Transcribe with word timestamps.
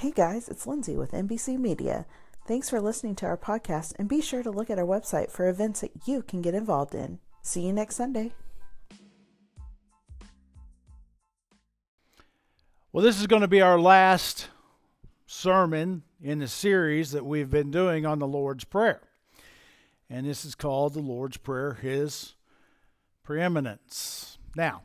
Hey 0.00 0.10
guys, 0.10 0.50
it's 0.50 0.66
Lindsay 0.66 0.94
with 0.94 1.12
NBC 1.12 1.58
Media. 1.58 2.04
Thanks 2.46 2.68
for 2.68 2.82
listening 2.82 3.14
to 3.14 3.24
our 3.24 3.38
podcast 3.38 3.94
and 3.98 4.10
be 4.10 4.20
sure 4.20 4.42
to 4.42 4.50
look 4.50 4.68
at 4.68 4.78
our 4.78 4.84
website 4.84 5.30
for 5.30 5.48
events 5.48 5.80
that 5.80 5.90
you 6.04 6.20
can 6.20 6.42
get 6.42 6.54
involved 6.54 6.94
in. 6.94 7.18
See 7.40 7.62
you 7.62 7.72
next 7.72 7.96
Sunday. 7.96 8.34
Well, 12.92 13.02
this 13.02 13.18
is 13.18 13.26
going 13.26 13.40
to 13.40 13.48
be 13.48 13.62
our 13.62 13.80
last 13.80 14.50
sermon 15.24 16.02
in 16.20 16.40
the 16.40 16.48
series 16.48 17.12
that 17.12 17.24
we've 17.24 17.50
been 17.50 17.70
doing 17.70 18.04
on 18.04 18.18
the 18.18 18.28
Lord's 18.28 18.64
Prayer. 18.64 19.00
And 20.10 20.26
this 20.26 20.44
is 20.44 20.54
called 20.54 20.92
the 20.92 21.00
Lord's 21.00 21.38
Prayer, 21.38 21.72
His 21.72 22.34
Preeminence. 23.22 24.36
Now, 24.54 24.82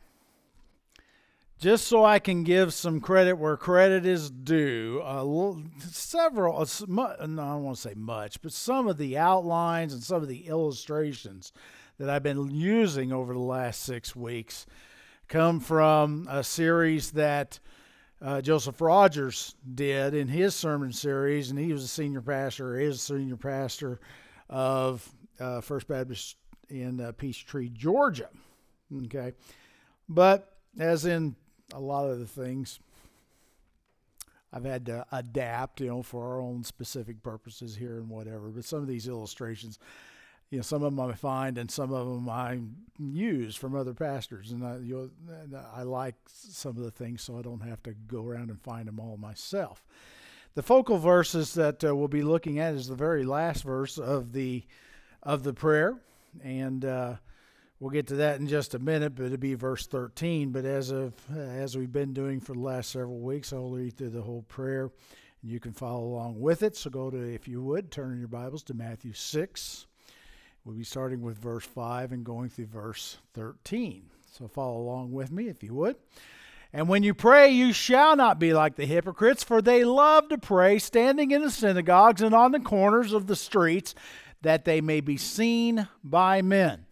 just 1.62 1.86
so 1.86 2.04
I 2.04 2.18
can 2.18 2.42
give 2.42 2.74
some 2.74 3.00
credit 3.00 3.34
where 3.34 3.56
credit 3.56 4.04
is 4.04 4.32
due, 4.32 5.00
uh, 5.04 5.54
several, 5.92 6.60
uh, 6.60 6.66
no, 6.88 7.02
I 7.06 7.24
don't 7.24 7.62
want 7.62 7.76
to 7.76 7.82
say 7.82 7.94
much, 7.94 8.42
but 8.42 8.52
some 8.52 8.88
of 8.88 8.98
the 8.98 9.16
outlines 9.16 9.92
and 9.92 10.02
some 10.02 10.24
of 10.24 10.28
the 10.28 10.48
illustrations 10.48 11.52
that 11.98 12.10
I've 12.10 12.24
been 12.24 12.50
using 12.50 13.12
over 13.12 13.32
the 13.32 13.38
last 13.38 13.84
six 13.84 14.16
weeks 14.16 14.66
come 15.28 15.60
from 15.60 16.26
a 16.28 16.42
series 16.42 17.12
that 17.12 17.60
uh, 18.20 18.40
Joseph 18.40 18.80
Rogers 18.80 19.54
did 19.72 20.14
in 20.14 20.26
his 20.26 20.56
sermon 20.56 20.92
series, 20.92 21.50
and 21.50 21.58
he 21.60 21.72
was 21.72 21.84
a 21.84 21.88
senior 21.88 22.22
pastor, 22.22 22.76
is 22.76 22.96
a 22.96 22.98
senior 22.98 23.36
pastor 23.36 24.00
of 24.50 25.08
uh, 25.38 25.60
First 25.60 25.86
Baptist 25.86 26.34
in 26.68 27.00
uh, 27.00 27.12
Peachtree, 27.12 27.68
Georgia. 27.68 28.30
Okay, 29.04 29.32
but 30.08 30.56
as 30.76 31.04
in 31.04 31.36
a 31.72 31.80
lot 31.80 32.08
of 32.08 32.18
the 32.18 32.26
things, 32.26 32.78
I've 34.52 34.64
had 34.64 34.86
to 34.86 35.06
adapt, 35.12 35.80
you 35.80 35.88
know, 35.88 36.02
for 36.02 36.24
our 36.32 36.40
own 36.40 36.64
specific 36.64 37.22
purposes 37.22 37.76
here 37.76 37.96
and 37.96 38.08
whatever. 38.08 38.48
But 38.48 38.64
some 38.64 38.80
of 38.80 38.86
these 38.86 39.08
illustrations, 39.08 39.78
you 40.50 40.58
know, 40.58 40.62
some 40.62 40.82
of 40.82 40.94
them 40.94 41.00
I 41.00 41.14
find 41.14 41.56
and 41.56 41.70
some 41.70 41.92
of 41.92 42.06
them 42.06 42.28
I 42.28 42.58
use 42.98 43.56
from 43.56 43.74
other 43.74 43.94
pastors, 43.94 44.52
and 44.52 44.64
I, 44.64 44.76
you 44.76 45.10
know, 45.50 45.64
I 45.74 45.82
like 45.82 46.16
some 46.26 46.76
of 46.76 46.82
the 46.82 46.90
things, 46.90 47.22
so 47.22 47.38
I 47.38 47.42
don't 47.42 47.62
have 47.62 47.82
to 47.84 47.94
go 48.06 48.26
around 48.26 48.50
and 48.50 48.60
find 48.60 48.86
them 48.86 49.00
all 49.00 49.16
myself. 49.16 49.82
The 50.54 50.62
focal 50.62 50.98
verses 50.98 51.54
that 51.54 51.82
uh, 51.82 51.96
we'll 51.96 52.08
be 52.08 52.22
looking 52.22 52.58
at 52.58 52.74
is 52.74 52.86
the 52.86 52.94
very 52.94 53.24
last 53.24 53.64
verse 53.64 53.96
of 53.96 54.32
the 54.34 54.64
of 55.22 55.44
the 55.44 55.54
prayer, 55.54 55.96
and 56.44 56.84
uh, 56.84 57.14
we'll 57.82 57.90
get 57.90 58.06
to 58.06 58.14
that 58.14 58.38
in 58.38 58.46
just 58.46 58.74
a 58.74 58.78
minute. 58.78 59.16
But 59.16 59.26
it'll 59.26 59.38
be 59.38 59.54
verse 59.54 59.86
13. 59.86 60.50
But 60.50 60.64
as 60.64 60.90
of 60.90 61.14
as 61.36 61.76
we've 61.76 61.92
been 61.92 62.14
doing 62.14 62.40
for 62.40 62.52
the 62.52 62.60
last 62.60 62.92
several 62.92 63.18
weeks, 63.18 63.52
I'll 63.52 63.70
read 63.70 63.96
through 63.96 64.10
the 64.10 64.22
whole 64.22 64.42
prayer, 64.42 64.84
and 65.42 65.50
you 65.50 65.58
can 65.58 65.72
follow 65.72 66.04
along 66.04 66.40
with 66.40 66.62
it. 66.62 66.76
So 66.76 66.88
go 66.88 67.10
to, 67.10 67.18
if 67.18 67.48
you 67.48 67.62
would, 67.62 67.90
turn 67.90 68.20
your 68.20 68.28
Bibles 68.28 68.62
to 68.64 68.74
Matthew 68.74 69.12
6. 69.12 69.86
We'll 70.64 70.76
be 70.76 70.84
starting 70.84 71.22
with 71.22 71.38
verse 71.38 71.66
5 71.66 72.12
and 72.12 72.24
going 72.24 72.48
through 72.48 72.66
verse 72.66 73.18
13. 73.34 74.04
So 74.30 74.46
follow 74.46 74.80
along 74.80 75.10
with 75.10 75.32
me 75.32 75.48
if 75.48 75.64
you 75.64 75.74
would. 75.74 75.96
And 76.72 76.88
when 76.88 77.02
you 77.02 77.12
pray, 77.12 77.50
you 77.50 77.72
shall 77.72 78.14
not 78.16 78.38
be 78.38 78.54
like 78.54 78.76
the 78.76 78.86
hypocrites, 78.86 79.42
for 79.42 79.60
they 79.60 79.84
love 79.84 80.28
to 80.28 80.38
pray, 80.38 80.78
standing 80.78 81.32
in 81.32 81.42
the 81.42 81.50
synagogues 81.50 82.22
and 82.22 82.34
on 82.34 82.52
the 82.52 82.60
corners 82.60 83.12
of 83.12 83.26
the 83.26 83.36
streets, 83.36 83.94
that 84.40 84.64
they 84.64 84.80
may 84.80 85.00
be 85.00 85.16
seen 85.16 85.88
by 86.02 86.40
men. 86.40 86.86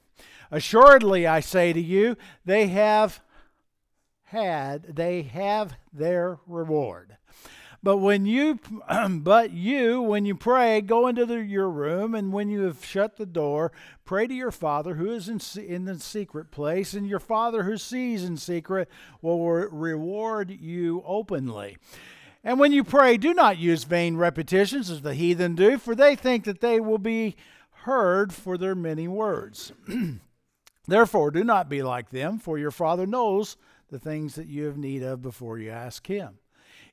Assuredly, 0.50 1.26
I 1.26 1.40
say 1.40 1.72
to 1.72 1.80
you, 1.80 2.16
they 2.44 2.68
have 2.68 3.20
had, 4.24 4.96
they 4.96 5.22
have 5.22 5.74
their 5.92 6.38
reward. 6.46 7.16
But 7.82 7.98
when 7.98 8.26
you, 8.26 8.58
but 9.08 9.52
you, 9.52 10.02
when 10.02 10.24
you 10.24 10.34
pray, 10.34 10.80
go 10.80 11.06
into 11.06 11.24
the, 11.24 11.36
your 11.36 11.70
room, 11.70 12.14
and 12.14 12.32
when 12.32 12.50
you 12.50 12.62
have 12.62 12.84
shut 12.84 13.16
the 13.16 13.26
door, 13.26 13.72
pray 14.04 14.26
to 14.26 14.34
your 14.34 14.50
Father 14.50 14.94
who 14.94 15.10
is 15.10 15.28
in, 15.28 15.40
in 15.62 15.84
the 15.84 15.98
secret 15.98 16.50
place, 16.50 16.94
and 16.94 17.08
your 17.08 17.20
Father 17.20 17.62
who 17.62 17.76
sees 17.76 18.24
in 18.24 18.36
secret 18.36 18.88
will 19.22 19.48
re- 19.48 19.68
reward 19.70 20.50
you 20.50 21.02
openly. 21.06 21.78
And 22.42 22.58
when 22.58 22.72
you 22.72 22.84
pray, 22.84 23.16
do 23.16 23.34
not 23.34 23.58
use 23.58 23.84
vain 23.84 24.16
repetitions 24.16 24.90
as 24.90 25.02
the 25.02 25.14
heathen 25.14 25.54
do, 25.54 25.78
for 25.78 25.94
they 25.94 26.16
think 26.16 26.44
that 26.44 26.60
they 26.60 26.80
will 26.80 26.98
be 26.98 27.36
heard 27.84 28.32
for 28.32 28.58
their 28.58 28.74
many 28.74 29.08
words. 29.08 29.72
Therefore, 30.90 31.30
do 31.30 31.44
not 31.44 31.68
be 31.68 31.82
like 31.82 32.10
them, 32.10 32.38
for 32.40 32.58
your 32.58 32.72
Father 32.72 33.06
knows 33.06 33.56
the 33.90 33.98
things 34.00 34.34
that 34.34 34.48
you 34.48 34.64
have 34.64 34.76
need 34.76 35.04
of 35.04 35.22
before 35.22 35.56
you 35.56 35.70
ask 35.70 36.04
Him 36.06 36.38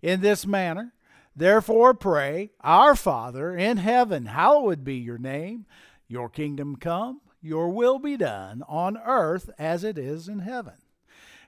in 0.03 0.21
this 0.21 0.45
manner. 0.45 0.93
Therefore, 1.35 1.95
pray, 1.95 2.51
Our 2.61 2.95
Father 2.95 3.55
in 3.55 3.77
heaven, 3.77 4.27
hallowed 4.27 4.83
be 4.83 4.95
your 4.95 5.17
name. 5.17 5.65
Your 6.07 6.29
kingdom 6.29 6.75
come, 6.75 7.21
your 7.41 7.69
will 7.69 7.97
be 7.97 8.17
done 8.17 8.63
on 8.67 8.97
earth 8.97 9.49
as 9.57 9.83
it 9.83 9.97
is 9.97 10.27
in 10.27 10.39
heaven. 10.39 10.75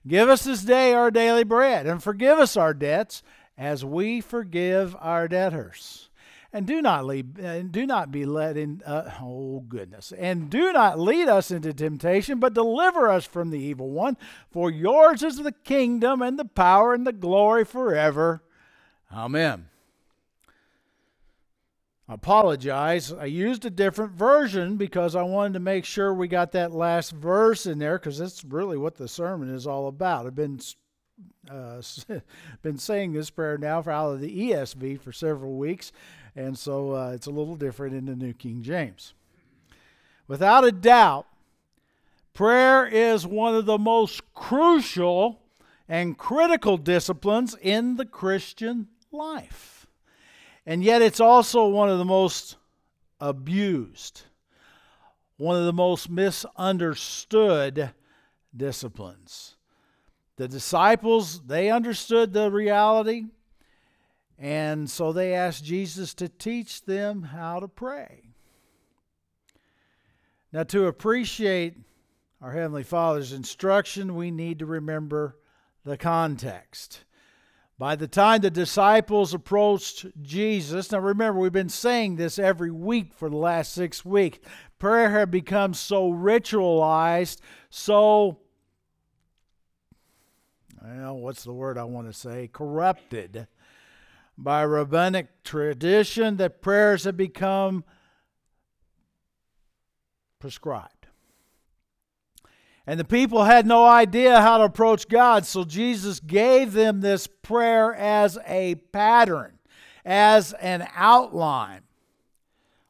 Give 0.08 0.28
us 0.28 0.44
this 0.44 0.64
day 0.64 0.94
our 0.94 1.12
daily 1.12 1.44
bread, 1.44 1.86
and 1.86 2.02
forgive 2.02 2.40
us 2.40 2.58
our 2.58 2.74
debts 2.74 3.22
as 3.60 3.86
we 3.86 4.22
forgive 4.22 4.96
our 5.00 5.28
debtors 5.28 6.09
and 6.52 6.66
do 6.66 6.82
not 6.82 7.06
lead, 7.06 7.38
and 7.38 7.72
do 7.72 7.86
not 7.86 8.12
be 8.12 8.26
led 8.26 8.58
in. 8.58 8.82
Uh, 8.86 9.12
oh 9.22 9.62
goodness! 9.68 10.12
And 10.18 10.50
do 10.50 10.74
not 10.74 11.00
lead 11.00 11.28
us 11.28 11.52
into 11.52 11.74
temptation, 11.74 12.40
but 12.40 12.54
deliver 12.54 13.10
us 13.10 13.26
from 13.26 13.52
the 13.52 13.60
evil 13.60 13.90
one. 13.90 14.18
For 14.52 14.72
yours 14.72 15.22
is 15.24 15.38
the 15.38 15.52
kingdom 15.52 16.22
and 16.22 16.40
the 16.40 16.46
power 16.46 16.94
and 16.94 17.06
the 17.06 17.14
glory 17.14 17.66
forever. 17.66 18.42
Amen. 19.14 19.70
I 22.10 22.16
apologize. 22.16 23.14
I 23.14 23.26
used 23.26 23.66
a 23.66 23.70
different 23.70 24.14
version 24.14 24.78
because 24.78 25.16
I 25.16 25.22
wanted 25.22 25.54
to 25.54 25.60
make 25.60 25.86
sure 25.86 26.12
we 26.12 26.28
got 26.28 26.54
that 26.54 26.72
last 26.72 27.12
verse 27.12 27.68
in 27.68 27.78
there 27.78 28.00
because 28.00 28.18
that's 28.18 28.44
really 28.44 28.78
what 28.78 28.96
the 28.96 29.08
sermon 29.08 29.54
is 29.54 29.68
all 29.68 29.88
about. 29.88 30.26
I've 30.26 30.34
been 30.34 30.60
uh, 31.50 31.82
been 32.64 32.78
saying 32.80 33.14
this 33.14 33.30
prayer 33.30 33.60
now 33.60 33.82
for 33.84 33.92
out 33.92 34.14
of 34.14 34.22
the 34.22 34.50
ESV 34.50 35.02
for 35.02 35.12
several 35.12 35.56
weeks, 35.56 35.92
and 36.36 36.58
so 36.58 36.94
uh, 36.96 37.12
it's 37.12 37.28
a 37.28 37.32
little 37.32 37.56
different 37.56 37.96
in 37.96 38.06
the 38.06 38.16
New 38.16 38.34
King 38.34 38.62
James. 38.62 39.14
Without 40.28 40.64
a 40.64 40.72
doubt, 40.72 41.26
prayer 42.34 42.86
is 42.86 43.26
one 43.26 43.56
of 43.56 43.66
the 43.66 43.78
most 43.78 44.22
crucial 44.34 45.42
and 45.88 46.18
critical 46.18 46.78
disciplines 46.78 47.56
in 47.62 47.96
the 47.96 48.06
Christian 48.06 48.88
life. 49.12 49.88
And 50.66 50.84
yet, 50.84 51.02
it's 51.02 51.20
also 51.20 51.68
one 51.68 51.90
of 51.90 51.98
the 51.98 52.06
most 52.06 52.58
abused, 53.20 54.22
one 55.38 55.56
of 55.56 55.66
the 55.66 55.74
most 55.74 56.10
misunderstood 56.10 57.92
disciplines. 58.56 59.56
The 60.36 60.48
disciples, 60.48 61.42
they 61.42 61.72
understood 61.72 62.34
the 62.34 62.52
reality. 62.52 63.26
And 64.40 64.90
so 64.90 65.12
they 65.12 65.34
asked 65.34 65.66
Jesus 65.66 66.14
to 66.16 66.30
teach 66.30 66.86
them 66.86 67.24
how 67.24 67.60
to 67.60 67.68
pray. 67.68 68.30
Now, 70.54 70.64
to 70.64 70.88
appreciate 70.88 71.76
our 72.42 72.54
Heavenly 72.54 72.84
Father's 72.84 73.34
instruction, 73.34 74.16
we 74.16 74.32
need 74.32 74.60
to 74.60 74.66
remember 74.66 75.36
the 75.84 75.98
context. 75.98 77.04
By 77.78 77.96
the 77.96 78.08
time 78.08 78.42
the 78.42 78.50
disciples 78.50 79.34
approached 79.34 80.06
Jesus, 80.22 80.92
now 80.92 81.00
remember, 81.00 81.40
we've 81.40 81.52
been 81.52 81.70
saying 81.70 82.16
this 82.16 82.40
every 82.40 82.72
week 82.72 83.14
for 83.14 83.30
the 83.30 83.38
last 83.38 83.74
six 83.74 84.04
weeks. 84.04 84.40
Prayer 84.80 85.10
had 85.12 85.32
become 85.32 85.74
so 85.74 86.12
ritualized, 86.12 87.40
so, 87.70 88.40
well, 90.82 91.18
what's 91.18 91.44
the 91.44 91.54
word 91.54 91.78
I 91.78 91.84
want 91.84 92.08
to 92.08 92.14
say? 92.14 92.50
Corrupted 92.52 93.48
by 94.42 94.64
rabbinic 94.64 95.44
tradition 95.44 96.38
that 96.38 96.62
prayers 96.62 97.04
have 97.04 97.18
become 97.18 97.84
prescribed. 100.40 101.08
And 102.88 103.00
the 103.00 103.06
people 103.06 103.44
had 103.44 103.68
no 103.68 103.86
idea 103.86 104.42
how 104.42 104.58
to 104.58 104.64
approach 104.64 105.08
God, 105.08 105.46
so 105.46 105.64
Jesus 105.64 106.20
gave 106.20 106.72
them 106.72 107.02
this 107.02 107.28
prayer 107.28 107.94
as 107.94 108.38
a 108.48 108.76
pattern, 108.76 109.60
as 110.06 110.54
an 110.54 110.88
outline 110.96 111.82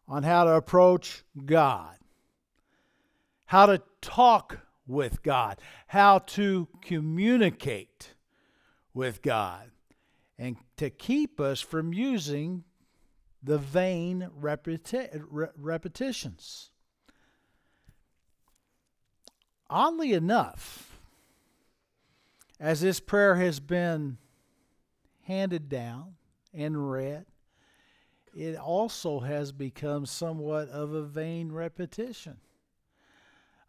on 0.07 0.23
how 0.23 0.45
to 0.45 0.51
approach 0.51 1.23
God, 1.45 1.95
how 3.45 3.65
to 3.65 3.81
talk 4.01 4.59
with 4.87 5.21
God, 5.23 5.59
how 5.87 6.19
to 6.19 6.67
communicate 6.81 8.13
with 8.93 9.21
God 9.21 9.68
and 10.39 10.55
to 10.77 10.89
keep 10.89 11.39
us 11.41 11.59
from 11.59 11.93
using 11.93 12.63
the 13.43 13.57
vain 13.57 14.29
repeti- 14.39 15.21
repetitions. 15.57 16.71
Oddly 19.69 20.13
enough, 20.13 20.99
as 22.59 22.81
this 22.81 23.01
prayer 23.01 23.35
has 23.35 23.59
been 23.59 24.17
handed 25.23 25.67
down 25.67 26.15
and 26.53 26.89
read, 26.89 27.25
it 28.33 28.55
also 28.55 29.19
has 29.19 29.51
become 29.51 30.05
somewhat 30.05 30.69
of 30.69 30.93
a 30.93 31.03
vain 31.03 31.51
repetition. 31.51 32.37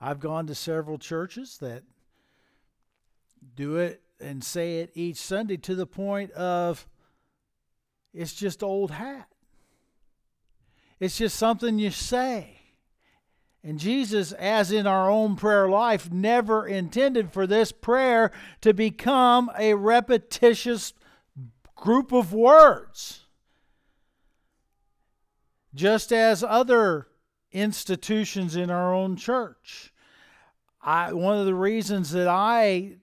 I've 0.00 0.20
gone 0.20 0.46
to 0.46 0.54
several 0.54 0.98
churches 0.98 1.58
that 1.58 1.82
do 3.54 3.76
it 3.76 4.02
and 4.20 4.44
say 4.44 4.80
it 4.80 4.90
each 4.94 5.16
Sunday 5.16 5.56
to 5.58 5.74
the 5.74 5.86
point 5.86 6.30
of 6.32 6.86
it's 8.12 8.34
just 8.34 8.62
old 8.62 8.90
hat. 8.90 9.28
It's 10.98 11.18
just 11.18 11.36
something 11.36 11.78
you 11.78 11.90
say. 11.90 12.60
And 13.62 13.78
Jesus, 13.78 14.32
as 14.32 14.72
in 14.72 14.86
our 14.86 15.10
own 15.10 15.36
prayer 15.36 15.68
life, 15.68 16.10
never 16.10 16.66
intended 16.66 17.32
for 17.32 17.46
this 17.46 17.72
prayer 17.72 18.32
to 18.62 18.72
become 18.72 19.50
a 19.58 19.74
repetitious 19.74 20.94
group 21.76 22.12
of 22.12 22.32
words. 22.32 23.26
Just 25.74 26.10
as 26.10 26.42
other 26.42 27.06
institutions 27.52 28.56
in 28.56 28.70
our 28.70 28.94
own 28.94 29.16
church. 29.16 29.92
I, 30.82 31.12
one 31.12 31.38
of 31.38 31.46
the 31.46 31.54
reasons 31.54 32.12
that 32.12 32.28
I 32.28 32.96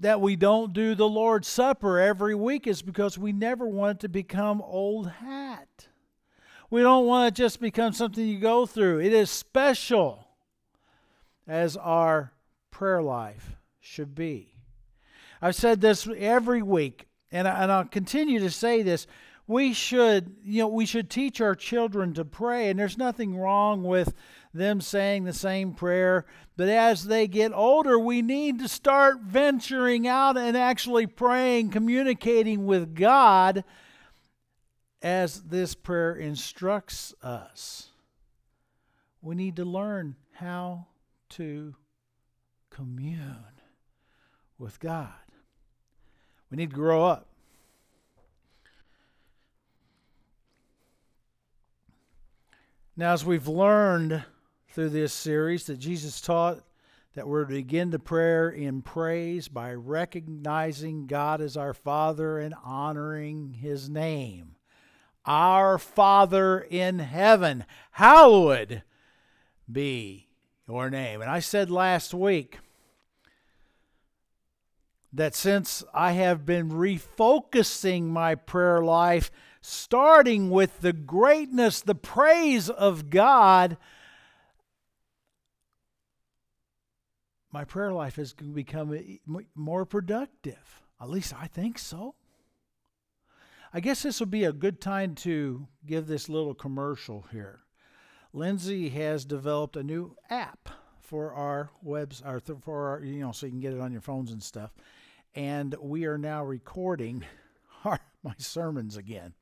that 0.00 0.20
we 0.20 0.36
don't 0.36 0.72
do 0.72 0.94
the 0.94 1.08
Lord's 1.08 1.48
Supper 1.48 1.98
every 1.98 2.34
week 2.34 2.66
is 2.66 2.82
because 2.82 3.16
we 3.16 3.32
never 3.32 3.66
want 3.66 3.98
it 3.98 4.00
to 4.00 4.08
become 4.08 4.60
old 4.62 5.08
hat. 5.08 5.88
We 6.70 6.82
don't 6.82 7.06
want 7.06 7.28
it 7.28 7.40
just 7.40 7.60
become 7.60 7.92
something 7.92 8.26
you 8.26 8.40
go 8.40 8.66
through. 8.66 9.00
It 9.00 9.12
is 9.12 9.30
special 9.30 10.26
as 11.46 11.76
our 11.76 12.32
prayer 12.70 13.02
life 13.02 13.56
should 13.80 14.14
be. 14.14 14.54
I've 15.40 15.54
said 15.54 15.80
this 15.80 16.08
every 16.16 16.62
week, 16.62 17.06
and, 17.30 17.46
I, 17.46 17.62
and 17.62 17.70
I'll 17.70 17.84
continue 17.84 18.40
to 18.40 18.50
say 18.50 18.82
this. 18.82 19.06
We 19.48 19.72
should, 19.72 20.34
you 20.42 20.62
know, 20.62 20.68
we 20.68 20.86
should 20.86 21.08
teach 21.08 21.40
our 21.40 21.54
children 21.54 22.14
to 22.14 22.24
pray, 22.24 22.68
and 22.68 22.78
there's 22.78 22.98
nothing 22.98 23.36
wrong 23.36 23.84
with 23.84 24.12
them 24.52 24.80
saying 24.80 25.24
the 25.24 25.32
same 25.32 25.72
prayer. 25.72 26.24
But 26.56 26.68
as 26.68 27.04
they 27.04 27.28
get 27.28 27.52
older, 27.52 27.98
we 27.98 28.22
need 28.22 28.58
to 28.58 28.68
start 28.68 29.20
venturing 29.20 30.08
out 30.08 30.36
and 30.36 30.56
actually 30.56 31.06
praying, 31.06 31.70
communicating 31.70 32.66
with 32.66 32.94
God 32.94 33.62
as 35.00 35.42
this 35.42 35.76
prayer 35.76 36.16
instructs 36.16 37.14
us. 37.22 37.90
We 39.22 39.36
need 39.36 39.56
to 39.56 39.64
learn 39.64 40.16
how 40.32 40.86
to 41.30 41.76
commune 42.70 43.36
with 44.58 44.80
God. 44.80 45.12
We 46.50 46.56
need 46.56 46.70
to 46.70 46.76
grow 46.76 47.04
up. 47.04 47.28
Now, 52.98 53.12
as 53.12 53.26
we've 53.26 53.46
learned 53.46 54.24
through 54.70 54.88
this 54.88 55.12
series 55.12 55.66
that 55.66 55.78
Jesus 55.78 56.18
taught 56.18 56.62
that 57.14 57.28
we're 57.28 57.44
to 57.44 57.52
begin 57.52 57.90
the 57.90 57.98
prayer 57.98 58.48
in 58.48 58.80
praise 58.80 59.48
by 59.48 59.74
recognizing 59.74 61.06
God 61.06 61.42
as 61.42 61.58
our 61.58 61.74
Father 61.74 62.38
and 62.38 62.54
honoring 62.64 63.52
His 63.60 63.90
name. 63.90 64.56
Our 65.26 65.76
Father 65.76 66.60
in 66.70 67.00
heaven, 67.00 67.66
hallowed 67.90 68.82
be 69.70 70.28
your 70.66 70.88
name. 70.88 71.20
And 71.20 71.30
I 71.30 71.40
said 71.40 71.70
last 71.70 72.14
week 72.14 72.60
that 75.12 75.34
since 75.34 75.84
I 75.92 76.12
have 76.12 76.46
been 76.46 76.70
refocusing 76.70 78.04
my 78.04 78.36
prayer 78.36 78.82
life, 78.82 79.30
starting 79.68 80.48
with 80.48 80.80
the 80.80 80.92
greatness, 80.92 81.80
the 81.80 81.94
praise 81.94 82.70
of 82.70 83.10
God, 83.10 83.76
my 87.50 87.64
prayer 87.64 87.92
life 87.92 88.14
has 88.14 88.32
become 88.32 88.96
more 89.56 89.84
productive. 89.84 90.82
At 91.00 91.10
least 91.10 91.34
I 91.34 91.48
think 91.48 91.80
so. 91.80 92.14
I 93.74 93.80
guess 93.80 94.04
this 94.04 94.20
would 94.20 94.30
be 94.30 94.44
a 94.44 94.52
good 94.52 94.80
time 94.80 95.16
to 95.16 95.66
give 95.84 96.06
this 96.06 96.28
little 96.28 96.54
commercial 96.54 97.26
here. 97.32 97.62
Lindsay 98.32 98.90
has 98.90 99.24
developed 99.24 99.76
a 99.76 99.82
new 99.82 100.14
app 100.30 100.68
for 101.00 101.32
our 101.32 101.70
webs, 101.82 102.22
or 102.24 102.40
for 102.40 102.88
our, 102.88 103.04
you 103.04 103.20
know, 103.20 103.32
so 103.32 103.46
you 103.46 103.52
can 103.52 103.60
get 103.60 103.72
it 103.72 103.80
on 103.80 103.90
your 103.90 104.00
phones 104.00 104.30
and 104.30 104.42
stuff. 104.42 104.70
And 105.34 105.74
we 105.80 106.04
are 106.04 106.18
now 106.18 106.44
recording 106.44 107.24
our, 107.84 107.98
my 108.22 108.34
sermons 108.38 108.96
again. 108.96 109.34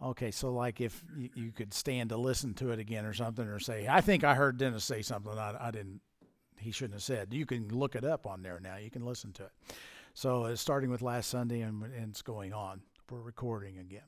Okay, 0.00 0.30
so 0.30 0.52
like 0.52 0.80
if 0.80 1.02
you, 1.34 1.50
could 1.50 1.74
stand 1.74 2.10
to 2.10 2.16
listen 2.16 2.54
to 2.54 2.70
it 2.70 2.78
again 2.78 3.04
or 3.04 3.12
something, 3.12 3.46
or 3.46 3.58
say, 3.58 3.88
I 3.88 4.00
think 4.00 4.22
I 4.22 4.34
heard 4.34 4.56
Dennis 4.56 4.84
say 4.84 5.02
something 5.02 5.36
I, 5.36 5.56
I 5.58 5.70
didn't 5.72 6.00
he 6.60 6.70
shouldn't 6.70 6.94
have 6.94 7.02
said. 7.02 7.32
You 7.32 7.46
can 7.46 7.68
look 7.68 7.94
it 7.94 8.04
up 8.04 8.26
on 8.26 8.42
there 8.42 8.60
now. 8.60 8.76
You 8.76 8.90
can 8.90 9.04
listen 9.04 9.32
to 9.34 9.44
it. 9.44 9.52
So 10.14 10.46
it's 10.46 10.60
starting 10.60 10.90
with 10.90 11.02
last 11.02 11.30
Sunday 11.30 11.60
and, 11.60 11.82
and 11.82 12.10
it's 12.10 12.22
going 12.22 12.52
on. 12.52 12.80
We're 13.10 13.20
recording 13.20 13.78
again. 13.78 14.02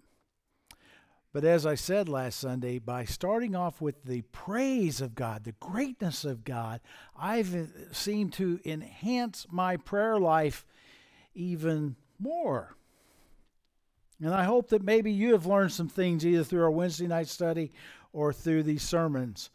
But 1.33 1.45
as 1.45 1.65
I 1.65 1.77
said 1.77 2.09
last 2.09 2.41
Sunday, 2.41 2.81
by 2.81 3.05
starting 3.05 3.55
off 3.55 3.81
with 3.81 4.05
the 4.05 4.23
praise 4.33 5.01
of 5.01 5.15
God, 5.15 5.45
the 5.45 5.53
greatness 5.53 6.25
of 6.25 6.45
God, 6.45 6.81
I've 7.17 7.55
uh, 7.55 7.67
seemed 7.93 8.33
to 8.35 8.59
enhance 8.65 9.47
my 9.49 9.77
prayer 9.77 10.19
life 10.19 10.67
even 11.33 11.95
more. 12.19 12.75
And 14.23 14.35
I 14.35 14.45
hope 14.45 14.69
that 14.69 14.83
maybe 14.83 15.11
you 15.11 15.33
have 15.33 15.47
learned 15.47 15.73
some 15.73 15.89
things 15.89 16.27
either 16.27 16.45
through 16.45 16.63
our 16.63 16.71
Wednesday 16.71 17.07
night 17.07 17.29
study 17.29 17.73
or 18.13 18.33
through 18.33 18.65
these 18.65 18.83
sermons 18.83 19.51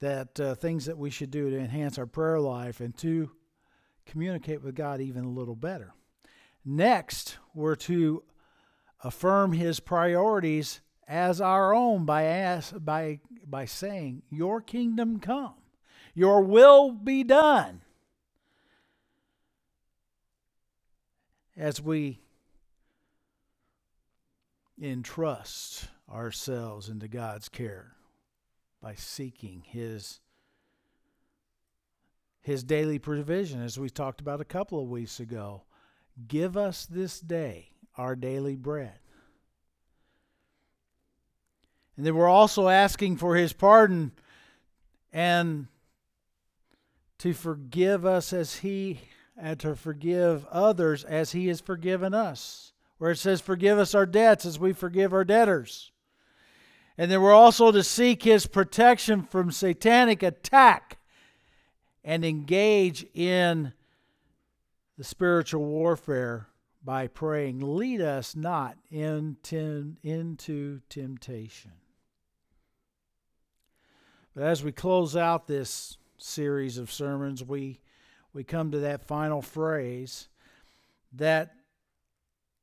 that 0.00 0.40
uh, 0.40 0.54
things 0.54 0.86
that 0.86 0.96
we 0.98 1.10
should 1.10 1.30
do 1.30 1.50
to 1.50 1.58
enhance 1.58 1.98
our 1.98 2.06
prayer 2.06 2.40
life 2.40 2.80
and 2.80 2.96
to 2.98 3.30
communicate 4.06 4.62
with 4.62 4.74
God 4.74 5.00
even 5.00 5.24
a 5.24 5.30
little 5.30 5.56
better. 5.56 5.92
Next, 6.64 7.38
we're 7.54 7.76
to 7.76 8.22
affirm 9.02 9.52
his 9.52 9.80
priorities 9.80 10.80
as 11.06 11.40
our 11.40 11.74
own 11.74 12.04
by 12.04 12.24
ask, 12.24 12.74
by 12.78 13.20
by 13.46 13.64
saying, 13.64 14.22
"Your 14.30 14.60
kingdom 14.60 15.20
come, 15.20 15.54
your 16.14 16.42
will 16.42 16.90
be 16.90 17.22
done." 17.22 17.82
As 21.56 21.80
we 21.80 22.20
entrust 24.80 25.88
ourselves 26.10 26.88
into 26.88 27.08
God's 27.08 27.48
care 27.48 27.92
by 28.82 28.94
seeking 28.94 29.62
his 29.66 30.20
his 32.42 32.62
daily 32.62 32.98
provision 33.00 33.60
as 33.60 33.76
we 33.76 33.90
talked 33.90 34.20
about 34.20 34.40
a 34.40 34.44
couple 34.44 34.80
of 34.80 34.88
weeks 34.88 35.18
ago. 35.18 35.64
Give 36.28 36.56
us 36.56 36.86
this 36.86 37.18
day 37.18 37.70
our 37.96 38.14
daily 38.14 38.54
bread. 38.54 39.00
And 41.96 42.06
then 42.06 42.14
we're 42.14 42.28
also 42.28 42.68
asking 42.68 43.16
for 43.16 43.34
his 43.34 43.52
pardon 43.52 44.12
and 45.12 45.66
to 47.18 47.32
forgive 47.32 48.06
us 48.06 48.32
as 48.32 48.56
he 48.56 49.00
and 49.36 49.58
to 49.60 49.74
forgive 49.74 50.46
others 50.46 51.02
as 51.02 51.32
he 51.32 51.48
has 51.48 51.60
forgiven 51.60 52.14
us 52.14 52.74
where 52.98 53.10
it 53.10 53.18
says 53.18 53.40
forgive 53.40 53.78
us 53.78 53.94
our 53.94 54.06
debts 54.06 54.46
as 54.46 54.58
we 54.58 54.72
forgive 54.72 55.12
our 55.12 55.24
debtors 55.24 55.92
and 56.98 57.10
then 57.10 57.20
we're 57.20 57.32
also 57.32 57.70
to 57.70 57.82
seek 57.82 58.22
his 58.22 58.46
protection 58.46 59.22
from 59.22 59.50
satanic 59.50 60.22
attack 60.22 60.98
and 62.02 62.24
engage 62.24 63.04
in 63.14 63.72
the 64.96 65.04
spiritual 65.04 65.64
warfare 65.64 66.48
by 66.82 67.08
praying, 67.08 67.60
Lead 67.60 68.00
us 68.00 68.34
not 68.34 68.78
into, 68.90 70.80
temptation. 70.88 71.72
But 74.34 74.44
as 74.44 74.62
we 74.62 74.72
close 74.72 75.16
out 75.16 75.46
this 75.46 75.98
series 76.16 76.78
of 76.78 76.92
sermons, 76.92 77.42
we, 77.44 77.80
we 78.32 78.44
come 78.44 78.70
to 78.70 78.78
that 78.80 79.06
final 79.06 79.42
phrase 79.42 80.28
that 81.12 81.54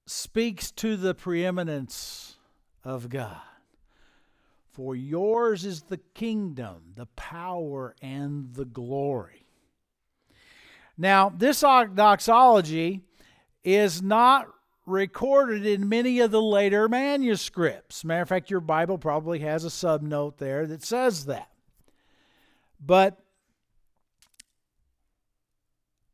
speaks 0.06 0.72
to 0.72 0.98
the 0.98 1.14
preeminence 1.14 2.38
of 2.84 3.10
God. 3.10 3.42
For 4.72 4.96
yours 4.96 5.66
is 5.66 5.84
the 5.84 6.00
kingdom, 6.16 6.94
the 6.96 7.06
power, 7.16 7.96
and 8.02 8.54
the 8.54 8.66
glory. 8.66 9.46
Now, 10.98 11.30
this 11.30 11.62
doxology 11.62 13.02
is 13.64 14.02
not 14.02 14.48
recorded 14.86 15.66
in 15.66 15.88
many 15.88 16.20
of 16.20 16.32
the 16.32 16.42
later 16.42 16.90
manuscripts. 16.90 18.04
Matter 18.04 18.24
of 18.24 18.30
fact, 18.30 18.50
your 18.50 18.60
Bible 18.60 18.98
probably 18.98 19.40
has 19.40 19.64
a 19.64 19.70
subnote 19.70 20.38
there 20.38 20.68
that 20.68 20.84
says 20.84 21.26
that. 21.26 21.50
But 22.86 23.23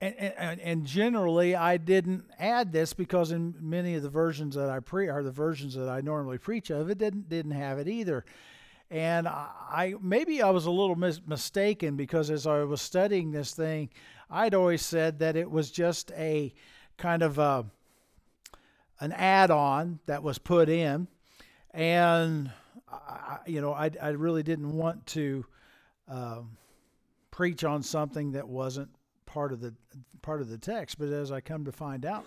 and, 0.02 0.16
and, 0.18 0.60
and 0.62 0.86
generally 0.86 1.56
I 1.56 1.78
didn't 1.78 2.26
add 2.40 2.72
this 2.72 2.94
because 2.94 3.32
in 3.32 3.56
many 3.60 3.96
of 3.96 4.04
the 4.04 4.10
versions 4.10 4.56
that 4.56 4.70
I 4.70 4.80
pre 4.80 5.10
are 5.10 5.24
the 5.24 5.32
versions 5.32 5.76
that 5.76 5.90
I 5.90 6.02
normally 6.02 6.38
preach 6.38 6.70
of, 6.70 6.90
it 6.90 6.98
didn't 6.98 7.28
didn't 7.28 7.52
have 7.52 7.80
it 7.80 7.88
either. 7.88 8.24
And 8.90 9.28
I 9.28 9.96
maybe 10.02 10.42
I 10.42 10.50
was 10.50 10.66
a 10.66 10.72
little 10.72 10.96
mis- 10.96 11.22
mistaken 11.26 11.96
because 11.96 12.32
as 12.32 12.48
I 12.48 12.64
was 12.64 12.82
studying 12.82 13.32
this 13.32 13.54
thing, 13.54 13.90
I'd 14.30 14.56
always 14.56 14.84
said 14.84 15.20
that 15.20 15.36
it 15.36 15.50
was 15.52 15.70
just 15.70 16.12
a 16.14 16.54
kind 16.98 17.22
of 17.22 17.38
a, 17.38 17.66
an 19.00 19.12
add-on 19.12 20.00
that 20.06 20.24
was 20.24 20.38
put 20.38 20.70
in, 20.70 21.08
and 21.72 22.52
I, 22.90 23.40
you 23.46 23.60
know 23.60 23.74
I 23.74 23.92
I 24.02 24.10
really 24.10 24.44
didn't 24.44 24.72
want 24.72 25.06
to 25.08 25.46
um, 26.08 26.58
preach 27.32 27.64
on 27.66 27.84
something 27.84 28.32
that 28.32 28.48
wasn't 28.48 28.90
part 29.30 29.54
of 29.54 29.62
the 29.62 29.74
part 30.22 30.42
of 30.42 30.50
the 30.50 30.58
text. 30.58 30.98
But 30.98 31.10
as 31.10 31.32
I 31.32 31.40
come 31.40 31.66
to 31.66 31.72
find 31.72 32.06
out, 32.06 32.26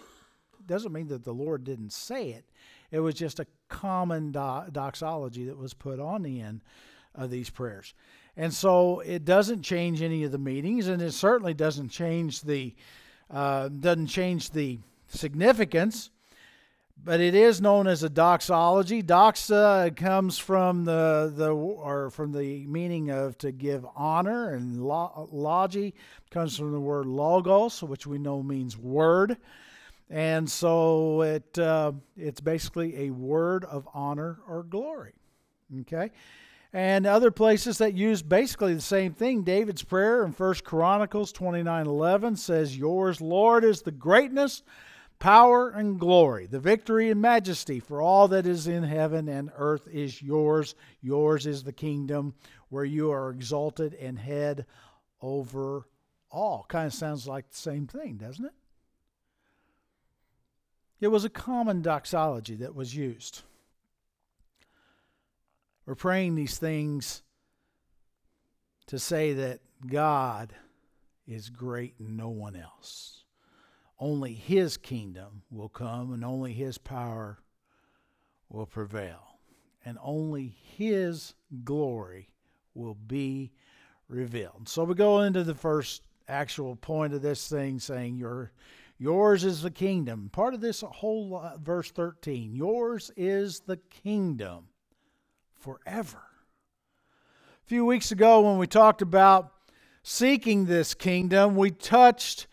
doesn't 0.66 0.92
mean 0.92 1.08
that 1.08 1.24
the 1.24 1.34
Lord 1.34 1.64
didn't 1.64 1.92
say 1.92 2.30
it. 2.30 2.44
It 2.90 3.00
was 3.00 3.14
just 3.14 3.40
a 3.40 3.46
common 3.68 4.30
do- 4.30 4.70
doxology 4.70 5.44
that 5.46 5.58
was 5.58 5.74
put 5.74 5.98
on 5.98 6.22
the 6.22 6.40
end 6.40 6.62
of 7.14 7.30
these 7.30 7.50
prayers. 7.50 7.94
And 8.36 8.54
so 8.54 9.00
it 9.00 9.24
doesn't 9.24 9.62
change 9.62 10.00
any 10.00 10.24
of 10.24 10.32
the 10.32 10.38
meanings, 10.38 10.88
and 10.88 11.02
it 11.02 11.12
certainly 11.12 11.54
doesn't 11.54 11.90
change 11.90 12.42
the 12.42 12.74
uh, 13.30 13.68
doesn't 13.68 14.06
change 14.06 14.50
the 14.50 14.78
significance. 15.08 16.10
But 17.04 17.20
it 17.20 17.34
is 17.34 17.60
known 17.60 17.88
as 17.88 18.04
a 18.04 18.08
doxology. 18.08 19.02
Doxa 19.02 19.96
comes 19.96 20.38
from 20.38 20.84
the 20.84 21.32
the 21.34 21.50
or 21.50 22.10
from 22.10 22.30
the 22.30 22.64
meaning 22.66 23.10
of 23.10 23.36
to 23.38 23.50
give 23.50 23.84
honor, 23.96 24.54
and 24.54 24.80
logi 24.80 25.94
comes 26.30 26.56
from 26.56 26.70
the 26.70 26.78
word 26.78 27.06
logos, 27.06 27.82
which 27.82 28.06
we 28.06 28.18
know 28.18 28.40
means 28.40 28.78
word. 28.78 29.36
And 30.10 30.48
so 30.48 31.22
it 31.22 31.58
uh, 31.58 31.92
it's 32.16 32.40
basically 32.40 33.06
a 33.06 33.10
word 33.10 33.64
of 33.64 33.88
honor 33.92 34.38
or 34.46 34.62
glory. 34.62 35.14
Okay? 35.80 36.12
And 36.72 37.04
other 37.04 37.32
places 37.32 37.78
that 37.78 37.94
use 37.94 38.22
basically 38.22 38.74
the 38.74 38.80
same 38.80 39.12
thing. 39.12 39.42
David's 39.42 39.82
prayer 39.82 40.24
in 40.24 40.32
First 40.32 40.62
Chronicles 40.62 41.32
29:11 41.32 42.36
says, 42.36 42.78
"Yours, 42.78 43.20
Lord, 43.20 43.64
is 43.64 43.82
the 43.82 43.90
greatness, 43.90 44.62
power 45.22 45.70
and 45.70 46.00
glory, 46.00 46.46
the 46.46 46.58
victory 46.58 47.08
and 47.08 47.22
majesty 47.22 47.78
for 47.78 48.02
all 48.02 48.26
that 48.26 48.44
is 48.44 48.66
in 48.66 48.82
heaven 48.82 49.28
and 49.28 49.52
earth 49.54 49.86
is 49.86 50.20
yours. 50.20 50.74
Yours 51.00 51.46
is 51.46 51.62
the 51.62 51.72
kingdom 51.72 52.34
where 52.70 52.84
you 52.84 53.12
are 53.12 53.30
exalted 53.30 53.94
and 53.94 54.18
head 54.18 54.66
over 55.20 55.86
all." 56.28 56.64
Kind 56.64 56.88
of 56.88 56.92
sounds 56.92 57.28
like 57.28 57.48
the 57.48 57.56
same 57.56 57.86
thing, 57.86 58.16
doesn't 58.16 58.46
it? 58.46 58.54
It 60.98 61.06
was 61.06 61.24
a 61.24 61.30
common 61.30 61.82
doxology 61.82 62.56
that 62.56 62.74
was 62.74 62.96
used. 62.96 63.42
We're 65.86 65.94
praying 65.94 66.34
these 66.34 66.58
things 66.58 67.22
to 68.86 68.98
say 68.98 69.34
that 69.34 69.60
God 69.86 70.52
is 71.28 71.48
great 71.48 71.94
and 72.00 72.16
no 72.16 72.28
one 72.28 72.56
else. 72.56 73.21
Only 74.02 74.34
His 74.34 74.76
kingdom 74.76 75.42
will 75.48 75.68
come 75.68 76.12
and 76.12 76.24
only 76.24 76.52
His 76.52 76.76
power 76.76 77.38
will 78.48 78.66
prevail. 78.66 79.38
And 79.84 79.96
only 80.02 80.56
His 80.76 81.34
glory 81.62 82.28
will 82.74 82.96
be 82.96 83.52
revealed. 84.08 84.68
So 84.68 84.82
we 84.82 84.96
go 84.96 85.20
into 85.20 85.44
the 85.44 85.54
first 85.54 86.02
actual 86.26 86.74
point 86.74 87.14
of 87.14 87.22
this 87.22 87.48
thing 87.48 87.78
saying, 87.78 88.16
Your 88.16 88.50
Yours 88.98 89.44
is 89.44 89.62
the 89.62 89.70
kingdom. 89.70 90.30
Part 90.32 90.54
of 90.54 90.60
this 90.60 90.80
whole 90.80 91.40
verse 91.60 91.92
13 91.92 92.56
yours 92.56 93.12
is 93.16 93.60
the 93.60 93.76
kingdom 93.76 94.66
forever. 95.60 96.24
A 97.64 97.66
few 97.66 97.84
weeks 97.84 98.10
ago, 98.10 98.40
when 98.40 98.58
we 98.58 98.66
talked 98.66 99.00
about 99.00 99.52
seeking 100.02 100.66
this 100.66 100.92
kingdom, 100.92 101.54
we 101.54 101.70
touched 101.70 102.48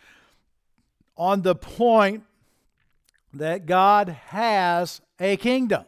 on 1.20 1.42
the 1.42 1.54
point 1.54 2.24
that 3.34 3.66
God 3.66 4.08
has 4.08 5.02
a 5.20 5.36
kingdom. 5.36 5.84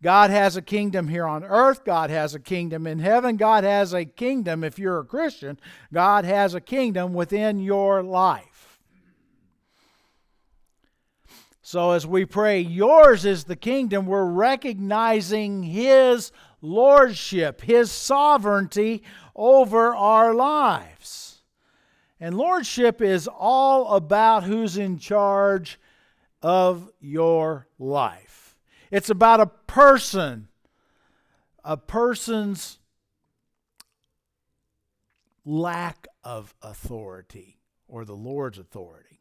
God 0.00 0.30
has 0.30 0.56
a 0.56 0.62
kingdom 0.62 1.08
here 1.08 1.26
on 1.26 1.42
earth. 1.44 1.84
God 1.84 2.08
has 2.10 2.34
a 2.34 2.40
kingdom 2.40 2.86
in 2.86 3.00
heaven. 3.00 3.36
God 3.36 3.64
has 3.64 3.92
a 3.92 4.04
kingdom, 4.04 4.62
if 4.62 4.78
you're 4.78 5.00
a 5.00 5.04
Christian, 5.04 5.58
God 5.92 6.24
has 6.24 6.54
a 6.54 6.60
kingdom 6.60 7.14
within 7.14 7.58
your 7.58 8.02
life. 8.02 8.78
So 11.60 11.92
as 11.92 12.06
we 12.06 12.24
pray, 12.24 12.60
Yours 12.60 13.24
is 13.24 13.44
the 13.44 13.56
kingdom, 13.56 14.06
we're 14.06 14.24
recognizing 14.24 15.64
His 15.64 16.30
lordship, 16.60 17.62
His 17.62 17.90
sovereignty 17.90 19.02
over 19.34 19.94
our 19.96 20.34
lives. 20.34 21.33
And 22.20 22.36
lordship 22.36 23.02
is 23.02 23.28
all 23.28 23.94
about 23.94 24.44
who's 24.44 24.76
in 24.76 24.98
charge 24.98 25.78
of 26.42 26.90
your 27.00 27.66
life. 27.78 28.56
It's 28.90 29.10
about 29.10 29.40
a 29.40 29.46
person, 29.46 30.48
a 31.64 31.76
person's 31.76 32.78
lack 35.44 36.06
of 36.22 36.54
authority 36.62 37.58
or 37.88 38.04
the 38.04 38.14
Lord's 38.14 38.58
authority. 38.58 39.20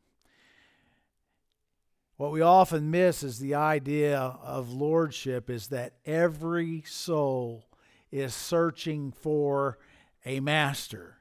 What 2.18 2.32
we 2.32 2.42
often 2.42 2.92
miss 2.92 3.24
is 3.24 3.40
the 3.40 3.56
idea 3.56 4.18
of 4.18 4.72
lordship 4.72 5.50
is 5.50 5.68
that 5.70 5.94
every 6.06 6.84
soul 6.86 7.66
is 8.12 8.36
searching 8.36 9.12
for 9.12 9.80
a 10.24 10.40
master, 10.40 11.18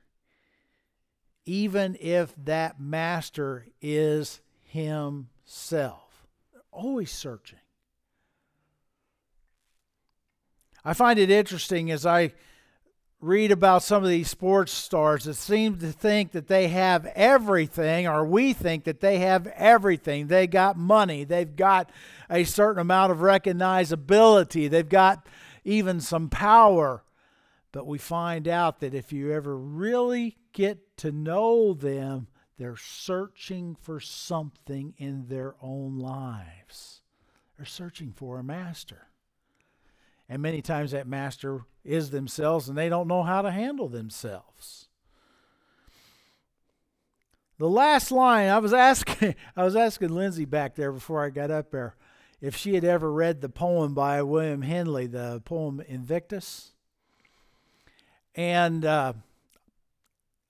even 1.44 1.96
if 2.00 2.34
that 2.44 2.80
master 2.80 3.66
is 3.80 4.40
himself. 4.62 6.26
They're 6.52 6.62
always 6.70 7.10
searching. 7.10 7.58
I 10.84 10.94
find 10.94 11.18
it 11.18 11.30
interesting 11.30 11.90
as 11.90 12.04
I 12.04 12.32
read 13.20 13.52
about 13.52 13.84
some 13.84 14.02
of 14.02 14.08
these 14.08 14.28
sports 14.28 14.72
stars 14.72 15.24
that 15.24 15.34
seem 15.34 15.78
to 15.78 15.92
think 15.92 16.32
that 16.32 16.48
they 16.48 16.66
have 16.68 17.06
everything, 17.14 18.08
or 18.08 18.24
we 18.24 18.52
think 18.52 18.82
that 18.84 18.98
they 18.98 19.20
have 19.20 19.46
everything. 19.46 20.26
They 20.26 20.48
got 20.48 20.76
money, 20.76 21.22
they've 21.22 21.54
got 21.54 21.90
a 22.28 22.42
certain 22.42 22.80
amount 22.80 23.12
of 23.12 23.18
recognizability, 23.18 24.68
they've 24.68 24.88
got 24.88 25.24
even 25.64 26.00
some 26.00 26.28
power. 26.28 27.04
But 27.72 27.86
we 27.86 27.98
find 27.98 28.46
out 28.46 28.80
that 28.80 28.94
if 28.94 29.12
you 29.12 29.32
ever 29.32 29.56
really 29.56 30.36
get 30.52 30.96
to 30.98 31.10
know 31.10 31.72
them, 31.72 32.28
they're 32.58 32.76
searching 32.76 33.76
for 33.80 33.98
something 33.98 34.94
in 34.98 35.26
their 35.28 35.54
own 35.62 35.98
lives. 35.98 37.00
They're 37.56 37.66
searching 37.66 38.12
for 38.12 38.38
a 38.38 38.44
master. 38.44 39.08
And 40.28 40.42
many 40.42 40.62
times 40.62 40.92
that 40.92 41.06
master 41.06 41.62
is 41.84 42.10
themselves 42.10 42.68
and 42.68 42.76
they 42.76 42.88
don't 42.88 43.08
know 43.08 43.22
how 43.22 43.42
to 43.42 43.50
handle 43.50 43.88
themselves. 43.88 44.88
The 47.58 47.68
last 47.68 48.10
line 48.10 48.48
I 48.48 48.58
was 48.58 48.72
asking 48.72 49.34
I 49.56 49.64
was 49.64 49.76
asking 49.76 50.10
Lindsay 50.10 50.44
back 50.44 50.74
there 50.74 50.92
before 50.92 51.24
I 51.24 51.30
got 51.30 51.50
up 51.50 51.70
there 51.70 51.96
if 52.40 52.56
she 52.56 52.74
had 52.74 52.84
ever 52.84 53.10
read 53.10 53.40
the 53.40 53.48
poem 53.48 53.94
by 53.94 54.20
William 54.22 54.62
Henley, 54.62 55.06
the 55.06 55.40
poem 55.44 55.80
Invictus. 55.86 56.71
And 58.34 58.84
uh, 58.84 59.12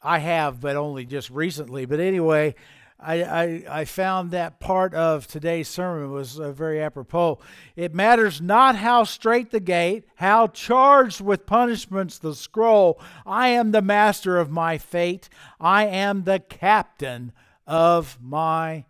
I 0.03 0.19
have, 0.19 0.61
but 0.61 0.77
only 0.77 1.05
just 1.05 1.31
recently. 1.31 1.85
But 1.85 2.01
anyway, 2.01 2.55
I, 2.99 3.23
I, 3.23 3.65
I, 3.81 3.85
found 3.85 4.31
that 4.31 4.61
part 4.61 4.95
of 4.95 5.27
today's 5.27 5.69
sermon 5.69 6.13
was 6.13 6.39
uh, 6.39 6.53
very 6.53 6.81
apropos. 6.81 7.41
It 7.75 7.95
matters 7.95 8.41
not 8.41 8.77
how 8.77 9.03
straight 9.03 9.51
the 9.51 9.61
gate, 9.61 10.05
how 10.17 10.47
charged 10.49 11.21
with 11.21 11.45
punishments 11.45 12.19
the 12.19 12.35
scroll. 12.35 13.01
I 13.27 13.49
am 13.49 13.73
the 13.73 13.83
master 13.83 14.39
of 14.39 14.51
my 14.51 14.79
fate. 14.79 15.29
I 15.61 15.87
am 15.87 16.23
the 16.23 16.39
captain 16.39 17.33
of 17.67 18.19
my 18.21 18.85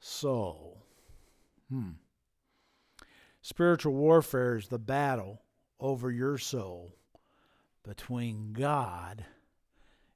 soul. 0.00 0.84
Hmm. 1.70 1.90
Spiritual 3.40 3.94
warfare 3.94 4.56
is 4.56 4.68
the 4.68 4.78
battle 4.78 5.42
over 5.78 6.10
your 6.10 6.38
soul 6.38 6.96
between 7.84 8.52
God 8.52 9.24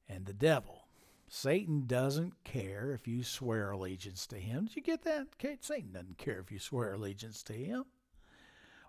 and 0.08 0.26
the 0.26 0.32
devil. 0.32 0.86
Satan 1.28 1.86
doesn't 1.86 2.44
care 2.44 2.92
if 2.92 3.08
you 3.08 3.24
swear 3.24 3.72
allegiance 3.72 4.26
to 4.28 4.36
him. 4.36 4.66
Did 4.66 4.76
you 4.76 4.82
get 4.82 5.02
that? 5.02 5.26
Satan 5.60 5.90
doesn't 5.92 6.18
care 6.18 6.38
if 6.38 6.52
you 6.52 6.58
swear 6.58 6.92
allegiance 6.94 7.42
to 7.44 7.52
him. 7.52 7.84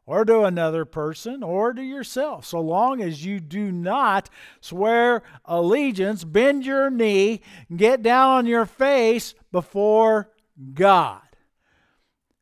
or 0.08 0.24
to 0.24 0.44
another 0.44 0.86
person 0.86 1.44
or 1.44 1.74
to 1.74 1.84
yourself, 1.84 2.46
so 2.46 2.60
long 2.62 3.02
as 3.02 3.26
you 3.26 3.42
do 3.42 3.72
not 3.72 4.30
swear 4.62 5.22
allegiance, 5.44 6.24
bend 6.24 6.66
your 6.66 6.90
knee, 6.90 7.42
get 7.76 8.02
down 8.02 8.30
on 8.30 8.46
your 8.46 8.66
face 8.66 9.36
before 9.52 10.32
God. 10.74 11.22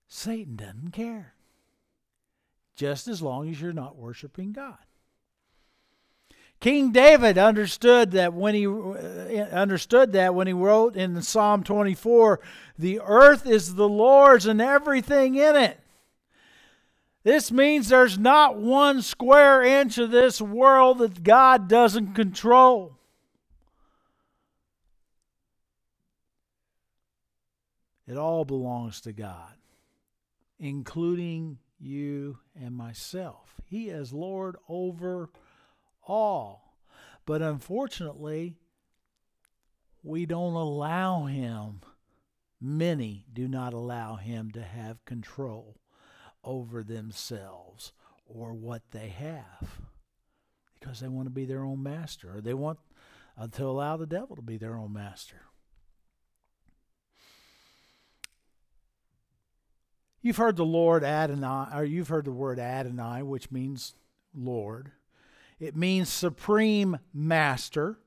Satan 0.07 0.55
doesn't 0.55 0.91
care. 0.91 1.33
Just 2.75 3.07
as 3.07 3.21
long 3.21 3.49
as 3.49 3.59
you're 3.59 3.73
not 3.73 3.97
worshiping 3.97 4.51
God. 4.51 4.77
King 6.65 6.91
David 6.91 7.37
understood 7.37 8.09
that 8.13 8.33
when 8.33 8.55
he 8.55 8.65
uh, 8.65 8.71
understood 9.51 10.13
that 10.13 10.33
when 10.33 10.47
he 10.47 10.53
wrote 10.53 10.95
in 10.95 11.21
Psalm 11.21 11.63
24, 11.63 12.39
"The 12.75 12.99
earth 13.01 13.45
is 13.45 13.75
the 13.75 13.87
Lord's 13.87 14.47
and 14.47 14.59
everything 14.59 15.35
in 15.35 15.55
it." 15.55 15.79
This 17.21 17.51
means 17.51 17.89
there's 17.89 18.17
not 18.17 18.57
one 18.57 19.03
square 19.03 19.61
inch 19.61 19.99
of 19.99 20.09
this 20.09 20.41
world 20.41 20.97
that 20.97 21.21
God 21.21 21.67
doesn't 21.67 22.15
control. 22.15 22.97
It 28.07 28.17
all 28.17 28.43
belongs 28.43 29.01
to 29.01 29.13
God, 29.13 29.53
including 30.57 31.59
you 31.79 32.39
and 32.59 32.75
myself. 32.75 33.61
He 33.65 33.89
is 33.89 34.11
Lord 34.11 34.55
over 34.67 35.29
all. 36.05 36.77
But 37.25 37.41
unfortunately, 37.41 38.55
we 40.03 40.25
don't 40.25 40.53
allow 40.53 41.25
Him, 41.25 41.81
many 42.61 43.25
do 43.31 43.47
not 43.47 43.73
allow 43.73 44.15
Him 44.15 44.51
to 44.51 44.61
have 44.61 45.03
control 45.05 45.77
over 46.43 46.83
themselves 46.83 47.91
or 48.27 48.53
what 48.53 48.83
they 48.91 49.09
have 49.09 49.81
because 50.79 50.99
they 50.99 51.07
want 51.07 51.25
to 51.25 51.31
be 51.31 51.45
their 51.45 51.63
own 51.63 51.81
master 51.81 52.37
or 52.37 52.41
they 52.41 52.53
want 52.53 52.77
uh, 53.37 53.47
to 53.47 53.65
allow 53.65 53.97
the 53.97 54.05
devil 54.05 54.35
to 54.35 54.41
be 54.41 54.57
their 54.57 54.75
own 54.75 54.93
master. 54.93 55.41
You've 60.21 60.37
heard 60.37 60.55
the 60.55 60.65
Lord 60.65 61.03
Adonai, 61.03 61.67
or 61.75 61.83
you've 61.83 62.07
heard 62.07 62.25
the 62.25 62.31
word 62.31 62.57
Adonai, 62.57 63.21
which 63.21 63.51
means 63.51 63.93
Lord. 64.33 64.91
It 65.59 65.75
means 65.75 66.09
supreme 66.09 66.97
master, 67.13 67.97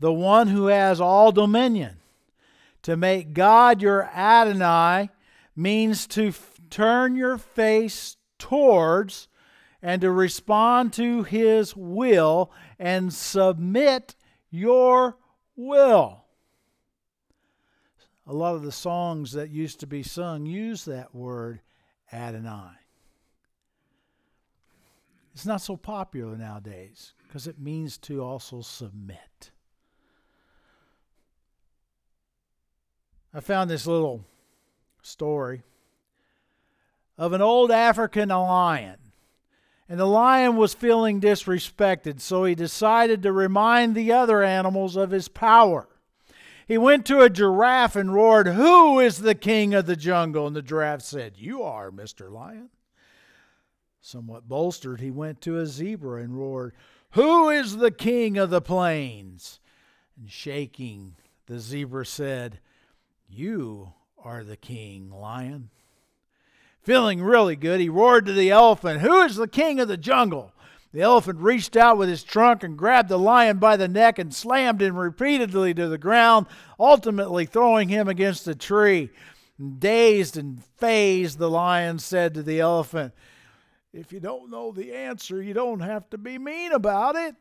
the 0.00 0.12
one 0.12 0.48
who 0.48 0.66
has 0.66 1.00
all 1.00 1.32
dominion. 1.32 1.98
To 2.82 2.96
make 2.96 3.32
God 3.32 3.82
your 3.82 4.04
Adonai 4.04 5.10
means 5.54 6.06
to 6.08 6.28
f- 6.28 6.52
turn 6.70 7.16
your 7.16 7.38
face 7.38 8.16
towards 8.38 9.28
and 9.82 10.00
to 10.00 10.10
respond 10.10 10.92
to 10.94 11.22
his 11.22 11.76
will 11.76 12.50
and 12.78 13.12
submit 13.12 14.14
your 14.50 15.16
will. 15.56 16.24
A 18.26 18.32
lot 18.32 18.54
of 18.54 18.62
the 18.62 18.72
songs 18.72 19.32
that 19.32 19.50
used 19.50 19.80
to 19.80 19.86
be 19.86 20.02
sung 20.02 20.46
use 20.46 20.84
that 20.84 21.14
word 21.14 21.60
Adonai. 22.12 22.72
It's 25.36 25.44
not 25.44 25.60
so 25.60 25.76
popular 25.76 26.34
nowadays 26.34 27.12
because 27.28 27.46
it 27.46 27.58
means 27.58 27.98
to 27.98 28.22
also 28.22 28.62
submit. 28.62 29.50
I 33.34 33.40
found 33.40 33.68
this 33.68 33.86
little 33.86 34.24
story 35.02 35.62
of 37.18 37.34
an 37.34 37.42
old 37.42 37.70
African 37.70 38.30
lion. 38.30 38.96
And 39.90 40.00
the 40.00 40.06
lion 40.06 40.56
was 40.56 40.72
feeling 40.72 41.20
disrespected, 41.20 42.22
so 42.22 42.44
he 42.44 42.54
decided 42.54 43.22
to 43.22 43.30
remind 43.30 43.94
the 43.94 44.12
other 44.12 44.42
animals 44.42 44.96
of 44.96 45.10
his 45.10 45.28
power. 45.28 45.86
He 46.66 46.78
went 46.78 47.04
to 47.06 47.20
a 47.20 47.28
giraffe 47.28 47.94
and 47.94 48.14
roared, 48.14 48.46
Who 48.46 49.00
is 49.00 49.18
the 49.18 49.34
king 49.34 49.74
of 49.74 49.84
the 49.84 49.96
jungle? 49.96 50.46
And 50.46 50.56
the 50.56 50.62
giraffe 50.62 51.02
said, 51.02 51.34
You 51.36 51.62
are, 51.62 51.90
Mr. 51.90 52.30
Lion. 52.30 52.70
Somewhat 54.06 54.48
bolstered, 54.48 55.00
he 55.00 55.10
went 55.10 55.40
to 55.40 55.58
a 55.58 55.66
zebra 55.66 56.22
and 56.22 56.38
roared, 56.38 56.74
Who 57.14 57.50
is 57.50 57.78
the 57.78 57.90
king 57.90 58.38
of 58.38 58.50
the 58.50 58.60
plains? 58.60 59.58
And 60.16 60.30
shaking, 60.30 61.16
the 61.46 61.58
zebra 61.58 62.06
said, 62.06 62.60
You 63.28 63.94
are 64.22 64.44
the 64.44 64.56
king, 64.56 65.10
lion. 65.10 65.70
Feeling 66.82 67.20
really 67.20 67.56
good, 67.56 67.80
he 67.80 67.88
roared 67.88 68.26
to 68.26 68.32
the 68.32 68.48
elephant, 68.48 69.00
Who 69.00 69.22
is 69.22 69.34
the 69.34 69.48
king 69.48 69.80
of 69.80 69.88
the 69.88 69.96
jungle? 69.96 70.52
The 70.92 71.02
elephant 71.02 71.40
reached 71.40 71.76
out 71.76 71.98
with 71.98 72.08
his 72.08 72.22
trunk 72.22 72.62
and 72.62 72.78
grabbed 72.78 73.08
the 73.08 73.18
lion 73.18 73.58
by 73.58 73.76
the 73.76 73.88
neck 73.88 74.20
and 74.20 74.32
slammed 74.32 74.82
him 74.82 74.96
repeatedly 74.96 75.74
to 75.74 75.88
the 75.88 75.98
ground, 75.98 76.46
ultimately 76.78 77.44
throwing 77.44 77.88
him 77.88 78.06
against 78.06 78.46
a 78.46 78.54
tree. 78.54 79.10
Dazed 79.80 80.36
and 80.36 80.62
fazed, 80.76 81.38
the 81.38 81.50
lion 81.50 81.98
said 81.98 82.34
to 82.34 82.44
the 82.44 82.60
elephant, 82.60 83.12
If 83.96 84.12
you 84.12 84.20
don't 84.20 84.50
know 84.50 84.72
the 84.72 84.92
answer, 84.94 85.42
you 85.42 85.54
don't 85.54 85.80
have 85.80 86.10
to 86.10 86.18
be 86.18 86.36
mean 86.36 86.72
about 86.72 87.16
it. 87.16 87.34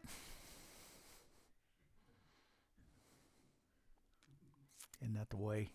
Isn't 5.01 5.15
that 5.15 5.29
the 5.29 5.37
way 5.37 5.71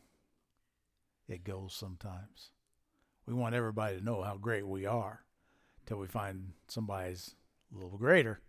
it 1.29 1.45
goes 1.45 1.75
sometimes? 1.75 2.53
We 3.27 3.35
want 3.35 3.55
everybody 3.55 3.99
to 3.99 4.05
know 4.05 4.23
how 4.23 4.39
great 4.39 4.67
we 4.67 4.87
are 4.87 5.21
till 5.85 5.99
we 5.99 6.07
find 6.07 6.53
somebody's 6.69 7.35
a 7.75 7.79
little 7.79 7.99
greater. 7.99 8.41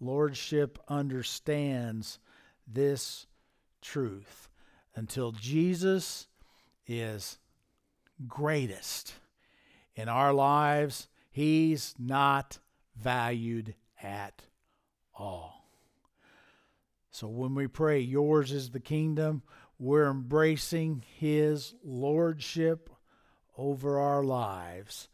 Lordship 0.00 0.78
understands 0.86 2.18
this 2.66 3.26
truth 3.80 4.50
until 4.94 5.32
Jesus 5.32 6.28
is 6.86 7.38
greatest 8.26 9.14
in 9.94 10.08
our 10.08 10.32
lives, 10.32 11.08
he's 11.30 11.94
not 11.98 12.58
valued 12.96 13.74
at 14.02 14.42
all. 15.14 15.70
So 17.10 17.28
when 17.28 17.54
we 17.54 17.66
pray, 17.66 18.00
Yours 18.00 18.52
is 18.52 18.70
the 18.70 18.80
kingdom, 18.80 19.42
we're 19.78 20.10
embracing 20.10 21.04
his 21.18 21.74
lordship 21.84 22.90
over 23.56 23.98
our 23.98 24.22
lives 24.22 25.08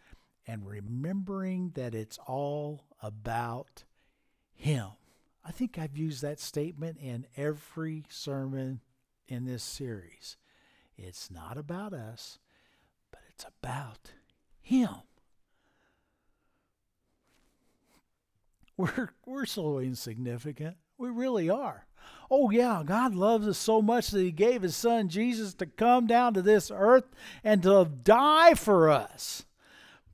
and 0.47 0.67
remembering 0.67 1.73
that 1.75 1.95
it's 1.95 2.19
all 2.27 2.85
about 3.03 3.85
Him. 4.55 4.89
I 5.45 5.51
think 5.51 5.79
I've 5.79 5.97
used 5.97 6.23
that 6.23 6.41
statement 6.41 6.99
in 6.99 7.27
every 7.37 8.05
sermon 8.09 8.81
in 9.27 9.45
this 9.47 9.63
series. 9.63 10.37
It's 10.97 11.31
not 11.31 11.57
about 11.57 11.93
us, 11.93 12.39
it's 13.35 13.47
about 13.63 14.13
Him. 14.61 14.91
We're, 18.77 19.11
we're 19.25 19.47
so 19.47 19.79
insignificant. 19.79 20.77
We 20.99 21.09
really 21.09 21.49
are. 21.49 21.87
Oh, 22.29 22.51
yeah, 22.51 22.83
God 22.85 23.15
loves 23.15 23.47
us 23.47 23.57
so 23.57 23.81
much 23.81 24.11
that 24.11 24.21
He 24.21 24.33
gave 24.33 24.63
His 24.63 24.75
Son 24.75 25.09
Jesus 25.09 25.55
to 25.55 25.67
come 25.67 26.09
down 26.09 26.35
to 26.35 26.43
this 26.43 26.73
earth 26.75 27.05
and 27.45 27.63
to 27.63 27.89
die 28.03 28.55
for 28.55 28.91
us. 28.91 29.45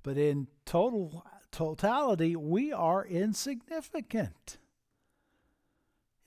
But 0.03 0.19
in 0.19 0.49
total 0.67 1.25
totality, 1.51 2.37
we 2.37 2.73
are 2.73 3.05
insignificant. 3.05 4.59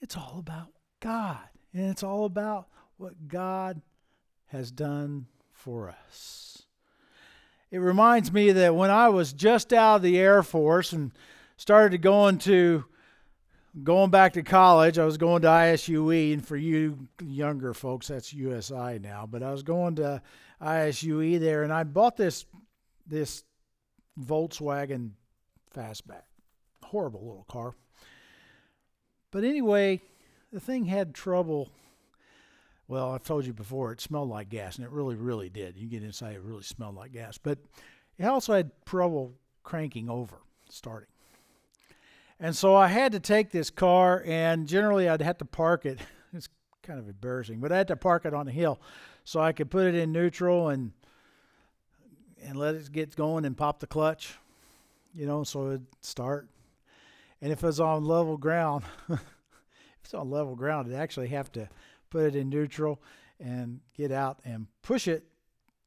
It's 0.00 0.16
all 0.16 0.36
about 0.38 0.72
God, 1.00 1.48
and 1.72 1.90
it's 1.90 2.02
all 2.02 2.24
about 2.24 2.68
what 2.96 3.28
God 3.28 3.80
has 4.46 4.70
done 4.70 5.26
for 5.52 5.94
us. 6.08 6.62
It 7.74 7.80
reminds 7.80 8.32
me 8.32 8.52
that 8.52 8.76
when 8.76 8.92
I 8.92 9.08
was 9.08 9.32
just 9.32 9.72
out 9.72 9.96
of 9.96 10.02
the 10.02 10.16
Air 10.16 10.44
Force 10.44 10.92
and 10.92 11.10
started 11.56 12.00
going 12.02 12.38
to 12.38 12.84
going 13.82 14.10
back 14.10 14.34
to 14.34 14.44
college, 14.44 14.96
I 14.96 15.04
was 15.04 15.16
going 15.16 15.42
to 15.42 15.48
ISUE, 15.48 16.34
and 16.34 16.46
for 16.46 16.56
you 16.56 17.08
younger 17.20 17.74
folks, 17.74 18.06
that's 18.06 18.32
USI 18.32 19.00
now. 19.00 19.26
But 19.28 19.42
I 19.42 19.50
was 19.50 19.64
going 19.64 19.96
to 19.96 20.22
ISUE 20.62 21.40
there, 21.40 21.64
and 21.64 21.72
I 21.72 21.82
bought 21.82 22.16
this 22.16 22.46
this 23.08 23.42
Volkswagen 24.20 25.10
Fastback, 25.76 26.22
horrible 26.84 27.26
little 27.26 27.46
car. 27.48 27.74
But 29.32 29.42
anyway, 29.42 30.00
the 30.52 30.60
thing 30.60 30.84
had 30.84 31.12
trouble. 31.12 31.72
Well, 32.86 33.12
I've 33.12 33.24
told 33.24 33.46
you 33.46 33.52
before, 33.52 33.92
it 33.92 34.00
smelled 34.00 34.28
like 34.28 34.50
gas, 34.50 34.76
and 34.76 34.84
it 34.84 34.90
really, 34.90 35.16
really 35.16 35.48
did. 35.48 35.78
You 35.78 35.88
get 35.88 36.02
inside, 36.02 36.34
it 36.36 36.42
really 36.42 36.62
smelled 36.62 36.96
like 36.96 37.12
gas. 37.12 37.38
But 37.38 37.58
it 38.18 38.24
also 38.24 38.54
had 38.54 38.70
trouble 38.84 39.34
cranking 39.62 40.10
over, 40.10 40.36
starting. 40.68 41.08
And 42.38 42.54
so 42.54 42.74
I 42.74 42.88
had 42.88 43.12
to 43.12 43.20
take 43.20 43.50
this 43.50 43.70
car, 43.70 44.22
and 44.26 44.66
generally 44.66 45.08
I'd 45.08 45.22
have 45.22 45.38
to 45.38 45.44
park 45.44 45.86
it. 45.86 46.00
It's 46.36 46.48
kind 46.82 46.98
of 46.98 47.08
embarrassing, 47.08 47.60
but 47.60 47.70
I 47.70 47.76
had 47.76 47.86
to 47.86 47.96
park 47.96 48.26
it 48.26 48.34
on 48.34 48.48
a 48.48 48.50
hill 48.50 48.80
so 49.22 49.38
I 49.38 49.52
could 49.52 49.70
put 49.70 49.86
it 49.86 49.94
in 49.94 50.10
neutral 50.10 50.68
and 50.68 50.92
and 52.42 52.56
let 52.56 52.74
it 52.74 52.92
get 52.92 53.16
going 53.16 53.44
and 53.44 53.56
pop 53.56 53.78
the 53.78 53.86
clutch, 53.86 54.34
you 55.14 55.26
know, 55.26 55.44
so 55.44 55.68
it'd 55.68 55.86
start. 56.02 56.48
And 57.40 57.52
if 57.52 57.62
it 57.62 57.66
was 57.66 57.80
on 57.80 58.04
level 58.04 58.36
ground, 58.36 58.84
if 59.08 59.20
it's 60.02 60.12
on 60.12 60.28
level 60.28 60.54
ground, 60.56 60.88
it'd 60.88 60.98
actually 60.98 61.28
have 61.28 61.50
to 61.52 61.68
put 62.14 62.26
it 62.26 62.36
in 62.36 62.48
neutral 62.48 63.02
and 63.40 63.80
get 63.96 64.12
out 64.12 64.38
and 64.44 64.68
push 64.82 65.08
it 65.08 65.24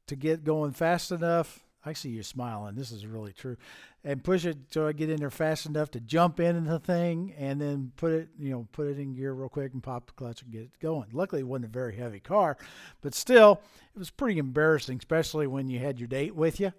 to 0.06 0.14
get 0.14 0.44
going 0.44 0.72
fast 0.72 1.10
enough. 1.10 1.64
I 1.82 1.94
see 1.94 2.10
you 2.10 2.22
smiling. 2.22 2.74
This 2.74 2.92
is 2.92 3.06
really 3.06 3.32
true. 3.32 3.56
And 4.04 4.22
push 4.22 4.44
it 4.44 4.58
so 4.70 4.86
I 4.86 4.92
get 4.92 5.08
in 5.08 5.20
there 5.20 5.30
fast 5.30 5.64
enough 5.64 5.90
to 5.92 6.00
jump 6.00 6.38
in 6.38 6.66
the 6.66 6.78
thing 6.78 7.32
and 7.38 7.58
then 7.58 7.92
put 7.96 8.12
it, 8.12 8.28
you 8.38 8.50
know, 8.50 8.68
put 8.72 8.88
it 8.88 8.98
in 8.98 9.14
gear 9.14 9.32
real 9.32 9.48
quick 9.48 9.72
and 9.72 9.82
pop 9.82 10.06
the 10.06 10.12
clutch 10.12 10.42
and 10.42 10.52
get 10.52 10.62
it 10.62 10.78
going. 10.80 11.08
Luckily, 11.14 11.40
it 11.40 11.46
wasn't 11.46 11.64
a 11.64 11.68
very 11.68 11.96
heavy 11.96 12.20
car, 12.20 12.58
but 13.00 13.14
still, 13.14 13.62
it 13.94 13.98
was 13.98 14.10
pretty 14.10 14.38
embarrassing, 14.38 14.98
especially 14.98 15.46
when 15.46 15.68
you 15.68 15.78
had 15.78 15.98
your 15.98 16.08
date 16.08 16.34
with 16.34 16.60
you. 16.60 16.74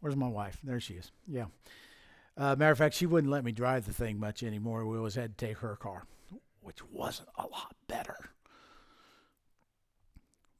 Where's 0.00 0.16
my 0.16 0.28
wife? 0.28 0.58
There 0.64 0.80
she 0.80 0.94
is. 0.94 1.12
Yeah. 1.28 1.46
Uh, 2.36 2.56
matter 2.56 2.72
of 2.72 2.78
fact, 2.78 2.96
she 2.96 3.06
wouldn't 3.06 3.32
let 3.32 3.44
me 3.44 3.52
drive 3.52 3.86
the 3.86 3.92
thing 3.92 4.18
much 4.18 4.42
anymore. 4.42 4.84
We 4.86 4.98
always 4.98 5.14
had 5.14 5.38
to 5.38 5.46
take 5.46 5.58
her 5.58 5.76
car, 5.76 6.04
which 6.62 6.82
wasn't 6.90 7.28
a 7.38 7.46
lot 7.46 7.76
better. 7.86 8.16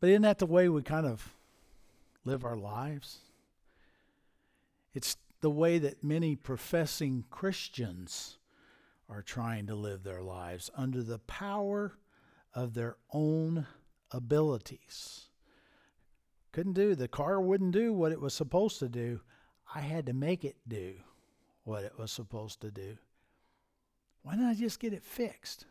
But 0.02 0.10
isn't 0.10 0.22
that 0.22 0.40
the 0.40 0.46
way 0.46 0.68
we 0.68 0.82
kind 0.82 1.06
of 1.06 1.32
live 2.24 2.44
our 2.44 2.56
lives? 2.56 3.18
It's 4.94 5.16
the 5.42 5.48
way 5.48 5.78
that 5.78 6.02
many 6.02 6.34
professing 6.34 7.22
Christians 7.30 8.38
are 9.08 9.22
trying 9.22 9.68
to 9.68 9.76
live 9.76 10.02
their 10.02 10.20
lives 10.20 10.72
under 10.76 11.04
the 11.04 11.20
power 11.20 11.92
of 12.52 12.74
their 12.74 12.96
own 13.12 13.68
abilities. 14.10 15.26
Couldn't 16.50 16.72
do, 16.72 16.96
the 16.96 17.06
car 17.06 17.40
wouldn't 17.40 17.70
do 17.70 17.92
what 17.92 18.10
it 18.10 18.20
was 18.20 18.34
supposed 18.34 18.80
to 18.80 18.88
do. 18.88 19.20
I 19.72 19.82
had 19.82 20.06
to 20.06 20.12
make 20.12 20.44
it 20.44 20.56
do 20.66 20.94
what 21.62 21.84
it 21.84 21.96
was 21.96 22.10
supposed 22.10 22.60
to 22.62 22.72
do. 22.72 22.98
Why 24.24 24.32
didn't 24.32 24.48
I 24.48 24.54
just 24.54 24.80
get 24.80 24.94
it 24.94 25.04
fixed? 25.04 25.66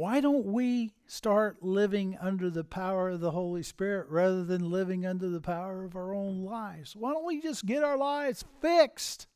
Why 0.00 0.22
don't 0.22 0.46
we 0.46 0.94
start 1.06 1.62
living 1.62 2.16
under 2.18 2.48
the 2.48 2.64
power 2.64 3.10
of 3.10 3.20
the 3.20 3.32
Holy 3.32 3.62
Spirit 3.62 4.08
rather 4.08 4.42
than 4.44 4.70
living 4.70 5.04
under 5.04 5.28
the 5.28 5.42
power 5.42 5.84
of 5.84 5.94
our 5.94 6.14
own 6.14 6.42
lives? 6.42 6.96
Why 6.96 7.12
don't 7.12 7.26
we 7.26 7.42
just 7.42 7.66
get 7.66 7.84
our 7.84 7.98
lives 7.98 8.42
fixed? 8.62 9.26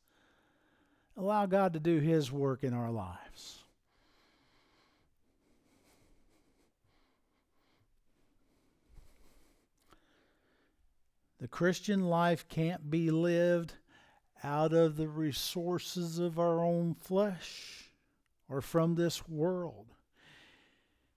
Allow 1.15 1.45
God 1.45 1.73
to 1.73 1.79
do 1.79 1.99
His 1.99 2.31
work 2.31 2.63
in 2.63 2.73
our 2.73 2.89
lives. 2.89 3.59
The 11.39 11.47
Christian 11.47 12.05
life 12.05 12.47
can't 12.47 12.89
be 12.89 13.11
lived 13.11 13.75
out 14.43 14.73
of 14.73 14.97
the 14.97 15.09
resources 15.09 16.17
of 16.17 16.39
our 16.39 16.65
own 16.65 16.95
flesh 16.95 17.91
or 18.49 18.61
from 18.61 18.95
this 18.95 19.29
world. 19.29 19.94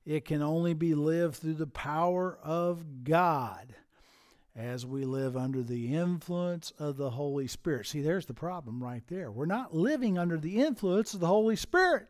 It 0.08 0.24
can 0.24 0.40
only 0.40 0.72
be 0.72 0.94
lived 0.94 1.34
through 1.34 1.56
the 1.56 1.66
power 1.66 2.38
of 2.42 3.04
God 3.04 3.74
as 4.56 4.86
we 4.86 5.04
live 5.04 5.36
under 5.36 5.62
the 5.62 5.94
influence 5.94 6.72
of 6.78 6.96
the 6.96 7.10
Holy 7.10 7.46
Spirit. 7.46 7.88
See, 7.88 8.00
there's 8.00 8.24
the 8.24 8.32
problem 8.32 8.82
right 8.82 9.02
there. 9.08 9.30
We're 9.30 9.44
not 9.44 9.76
living 9.76 10.16
under 10.16 10.38
the 10.38 10.62
influence 10.62 11.12
of 11.12 11.20
the 11.20 11.26
Holy 11.26 11.56
Spirit. 11.56 12.08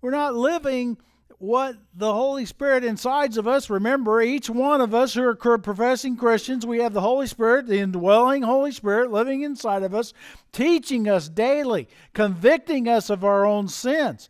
We're 0.00 0.10
not 0.10 0.34
living 0.34 0.98
what 1.38 1.76
the 1.94 2.12
Holy 2.12 2.46
Spirit 2.46 2.82
insides 2.82 3.36
of 3.36 3.46
us. 3.46 3.70
Remember, 3.70 4.20
each 4.20 4.50
one 4.50 4.80
of 4.80 4.92
us 4.92 5.14
who 5.14 5.22
are 5.22 5.36
professing 5.36 6.16
Christians, 6.16 6.66
we 6.66 6.80
have 6.80 6.94
the 6.94 7.00
Holy 7.00 7.28
Spirit, 7.28 7.68
the 7.68 7.78
indwelling 7.78 8.42
Holy 8.42 8.72
Spirit 8.72 9.12
living 9.12 9.42
inside 9.42 9.84
of 9.84 9.94
us, 9.94 10.12
teaching 10.50 11.08
us 11.08 11.28
daily, 11.28 11.86
convicting 12.12 12.88
us 12.88 13.08
of 13.08 13.24
our 13.24 13.46
own 13.46 13.68
sins. 13.68 14.28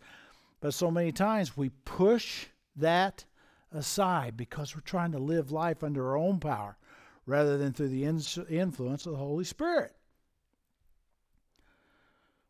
But 0.61 0.75
so 0.75 0.90
many 0.90 1.12
times 1.12 1.57
we 1.57 1.70
push 1.85 2.46
that 2.77 3.25
aside 3.73 4.37
because 4.37 4.75
we're 4.75 4.83
trying 4.83 5.12
to 5.12 5.18
live 5.18 5.51
life 5.51 5.83
under 5.83 6.09
our 6.11 6.16
own 6.16 6.38
power 6.38 6.77
rather 7.25 7.57
than 7.57 7.73
through 7.73 7.88
the 7.88 8.05
influence 8.05 9.07
of 9.07 9.12
the 9.12 9.18
Holy 9.18 9.44
Spirit. 9.44 9.94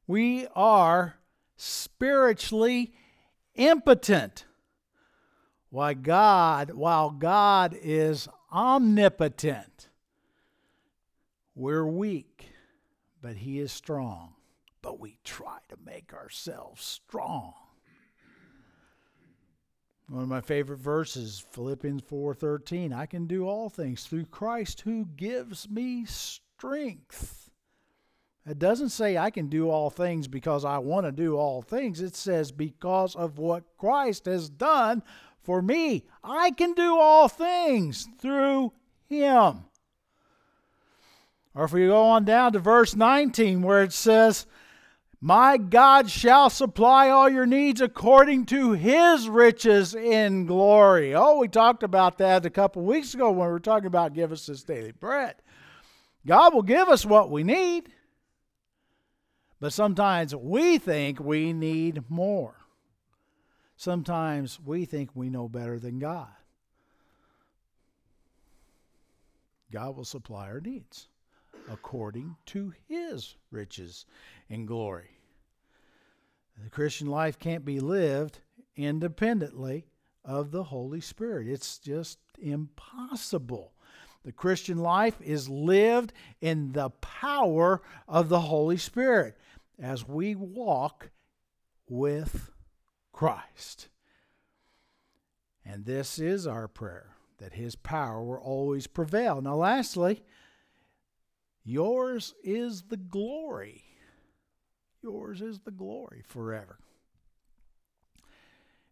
We 0.06 0.48
are 0.56 1.16
spiritually 1.56 2.94
impotent. 3.54 4.44
Why 5.68 5.94
God, 5.94 6.72
while 6.72 7.10
God 7.10 7.76
is 7.80 8.26
omnipotent, 8.52 9.88
we're 11.54 11.86
weak, 11.86 12.48
but 13.22 13.36
He 13.36 13.60
is 13.60 13.70
strong. 13.70 14.34
But 14.82 14.98
we 14.98 15.18
try 15.22 15.58
to 15.68 15.76
make 15.84 16.12
ourselves 16.12 16.82
strong. 16.82 17.52
One 20.10 20.24
of 20.24 20.28
my 20.28 20.40
favorite 20.40 20.80
verses, 20.80 21.46
Philippians 21.52 22.02
4:13, 22.02 22.92
I 22.92 23.06
can 23.06 23.28
do 23.28 23.46
all 23.46 23.68
things 23.68 24.04
through 24.04 24.24
Christ 24.24 24.80
who 24.80 25.04
gives 25.04 25.70
me 25.70 26.04
strength. 26.04 27.48
It 28.44 28.58
doesn't 28.58 28.88
say 28.88 29.16
I 29.16 29.30
can 29.30 29.46
do 29.46 29.70
all 29.70 29.88
things 29.88 30.26
because 30.26 30.64
I 30.64 30.78
want 30.78 31.06
to 31.06 31.12
do 31.12 31.36
all 31.36 31.62
things. 31.62 32.00
It 32.00 32.16
says 32.16 32.50
because 32.50 33.14
of 33.14 33.38
what 33.38 33.76
Christ 33.78 34.24
has 34.24 34.50
done 34.50 35.04
for 35.42 35.62
me. 35.62 36.06
I 36.24 36.50
can 36.50 36.72
do 36.72 36.98
all 36.98 37.28
things 37.28 38.08
through 38.18 38.72
him. 39.06 39.64
Or 41.54 41.66
if 41.66 41.72
we 41.72 41.86
go 41.86 42.02
on 42.02 42.24
down 42.24 42.52
to 42.54 42.58
verse 42.58 42.96
19 42.96 43.62
where 43.62 43.84
it 43.84 43.92
says, 43.92 44.46
my 45.20 45.58
God 45.58 46.10
shall 46.10 46.48
supply 46.48 47.10
all 47.10 47.28
your 47.28 47.44
needs 47.44 47.82
according 47.82 48.46
to 48.46 48.72
his 48.72 49.28
riches 49.28 49.94
in 49.94 50.46
glory. 50.46 51.14
Oh, 51.14 51.38
we 51.38 51.48
talked 51.48 51.82
about 51.82 52.16
that 52.18 52.46
a 52.46 52.50
couple 52.50 52.82
weeks 52.82 53.12
ago 53.12 53.30
when 53.30 53.46
we 53.46 53.52
were 53.52 53.60
talking 53.60 53.86
about 53.86 54.14
give 54.14 54.32
us 54.32 54.46
this 54.46 54.62
daily 54.62 54.92
bread. 54.92 55.34
God 56.26 56.54
will 56.54 56.62
give 56.62 56.88
us 56.88 57.04
what 57.04 57.30
we 57.30 57.44
need, 57.44 57.90
but 59.60 59.74
sometimes 59.74 60.34
we 60.34 60.78
think 60.78 61.20
we 61.20 61.52
need 61.52 62.02
more. 62.08 62.54
Sometimes 63.76 64.58
we 64.64 64.86
think 64.86 65.10
we 65.14 65.28
know 65.28 65.48
better 65.48 65.78
than 65.78 65.98
God. 65.98 66.28
God 69.70 69.96
will 69.96 70.04
supply 70.04 70.48
our 70.48 70.60
needs 70.60 71.08
according 71.70 72.36
to 72.46 72.72
his 72.88 73.36
riches 73.50 74.04
and 74.48 74.66
glory. 74.66 75.10
The 76.62 76.70
Christian 76.70 77.06
life 77.06 77.38
can't 77.38 77.64
be 77.64 77.80
lived 77.80 78.40
independently 78.76 79.86
of 80.24 80.50
the 80.50 80.64
Holy 80.64 81.00
Spirit. 81.00 81.48
It's 81.48 81.78
just 81.78 82.18
impossible. 82.38 83.72
The 84.24 84.32
Christian 84.32 84.78
life 84.78 85.20
is 85.22 85.48
lived 85.48 86.12
in 86.40 86.72
the 86.72 86.90
power 86.90 87.80
of 88.06 88.28
the 88.28 88.40
Holy 88.40 88.76
Spirit 88.76 89.38
as 89.80 90.06
we 90.06 90.34
walk 90.34 91.10
with 91.88 92.50
Christ. 93.12 93.88
And 95.64 95.86
this 95.86 96.18
is 96.18 96.46
our 96.46 96.68
prayer 96.68 97.16
that 97.38 97.54
His 97.54 97.76
power 97.76 98.22
will 98.22 98.36
always 98.36 98.86
prevail. 98.86 99.40
Now, 99.40 99.56
lastly, 99.56 100.22
Yours 101.64 102.34
is 102.42 102.82
the 102.82 102.96
glory. 102.96 103.84
Yours 105.02 105.40
is 105.40 105.60
the 105.60 105.70
glory 105.70 106.22
forever. 106.26 106.78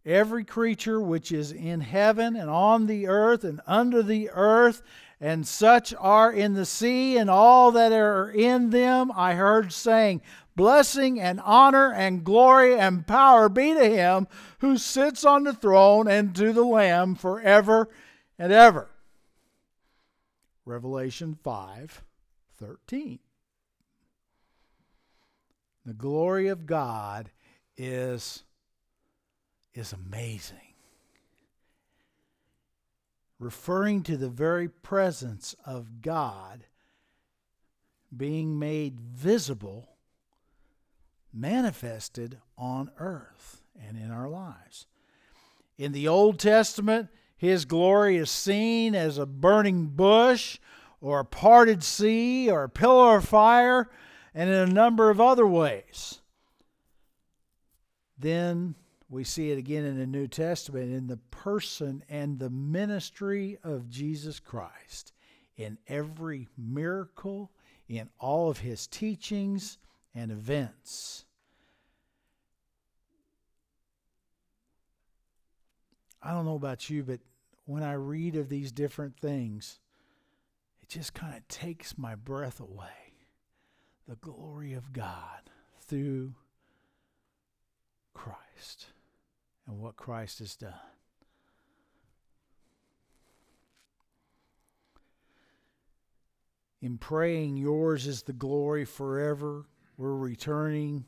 Every 0.04 0.44
creature 0.44 1.00
which 1.00 1.32
is 1.32 1.52
in 1.52 1.80
heaven 1.80 2.34
and 2.36 2.48
on 2.48 2.86
the 2.86 3.08
earth 3.08 3.44
and 3.44 3.60
under 3.66 4.02
the 4.02 4.30
earth, 4.30 4.82
and 5.20 5.46
such 5.46 5.92
are 5.98 6.32
in 6.32 6.54
the 6.54 6.64
sea 6.64 7.18
and 7.18 7.28
all 7.28 7.72
that 7.72 7.92
are 7.92 8.30
in 8.30 8.70
them, 8.70 9.10
I 9.14 9.34
heard 9.34 9.72
saying, 9.72 10.22
Blessing 10.56 11.20
and 11.20 11.40
honor 11.44 11.92
and 11.92 12.24
glory 12.24 12.78
and 12.78 13.06
power 13.06 13.48
be 13.48 13.74
to 13.74 13.84
him 13.84 14.26
who 14.60 14.78
sits 14.78 15.24
on 15.24 15.44
the 15.44 15.52
throne 15.52 16.08
and 16.08 16.34
to 16.36 16.52
the 16.52 16.64
Lamb 16.64 17.14
forever 17.14 17.88
and 18.38 18.52
ever. 18.52 18.88
Revelation 20.64 21.38
5 21.42 22.02
13. 22.58 23.18
The 25.86 25.94
glory 25.94 26.48
of 26.48 26.66
God 26.66 27.30
is, 27.76 28.44
is 29.74 29.92
amazing. 29.92 30.56
Referring 33.38 34.02
to 34.02 34.16
the 34.16 34.28
very 34.28 34.68
presence 34.68 35.54
of 35.64 36.02
God 36.02 36.64
being 38.14 38.58
made 38.58 39.00
visible, 39.00 39.96
manifested 41.32 42.38
on 42.56 42.90
earth 42.98 43.62
and 43.80 43.96
in 43.96 44.10
our 44.10 44.28
lives. 44.28 44.86
In 45.76 45.92
the 45.92 46.08
Old 46.08 46.38
Testament, 46.38 47.08
His 47.36 47.64
glory 47.64 48.16
is 48.16 48.30
seen 48.30 48.94
as 48.94 49.16
a 49.16 49.26
burning 49.26 49.86
bush 49.86 50.58
or 51.00 51.20
a 51.20 51.24
parted 51.24 51.82
sea 51.82 52.50
or 52.50 52.64
a 52.64 52.68
pillar 52.68 53.16
of 53.16 53.24
fire 53.24 53.88
and 54.34 54.50
in 54.50 54.56
a 54.56 54.72
number 54.72 55.10
of 55.10 55.20
other 55.20 55.46
ways. 55.46 56.20
Then 58.18 58.74
we 59.08 59.24
see 59.24 59.50
it 59.50 59.58
again 59.58 59.84
in 59.84 59.98
the 59.98 60.06
New 60.06 60.26
Testament 60.26 60.92
in 60.92 61.06
the 61.06 61.16
person 61.16 62.04
and 62.08 62.38
the 62.38 62.50
ministry 62.50 63.58
of 63.62 63.88
Jesus 63.88 64.40
Christ 64.40 65.12
in 65.56 65.78
every 65.88 66.48
miracle, 66.56 67.50
in 67.88 68.08
all 68.18 68.50
of 68.50 68.58
his 68.58 68.86
teachings 68.86 69.78
and 70.14 70.30
events. 70.30 71.24
I 76.22 76.32
don't 76.32 76.44
know 76.44 76.56
about 76.56 76.90
you, 76.90 77.02
but 77.02 77.20
when 77.64 77.82
I 77.82 77.92
read 77.92 78.36
of 78.36 78.48
these 78.48 78.72
different 78.72 79.16
things, 79.18 79.78
it 80.88 80.92
just 80.92 81.12
kind 81.14 81.34
of 81.36 81.46
takes 81.48 81.98
my 81.98 82.14
breath 82.14 82.60
away. 82.60 83.14
The 84.06 84.16
glory 84.16 84.72
of 84.72 84.92
God 84.92 85.50
through 85.82 86.34
Christ 88.14 88.86
and 89.66 89.78
what 89.78 89.96
Christ 89.96 90.38
has 90.38 90.56
done. 90.56 90.72
In 96.80 96.96
praying, 96.96 97.56
yours 97.56 98.06
is 98.06 98.22
the 98.22 98.32
glory 98.32 98.84
forever. 98.84 99.66
We're 99.98 100.16
returning 100.16 101.04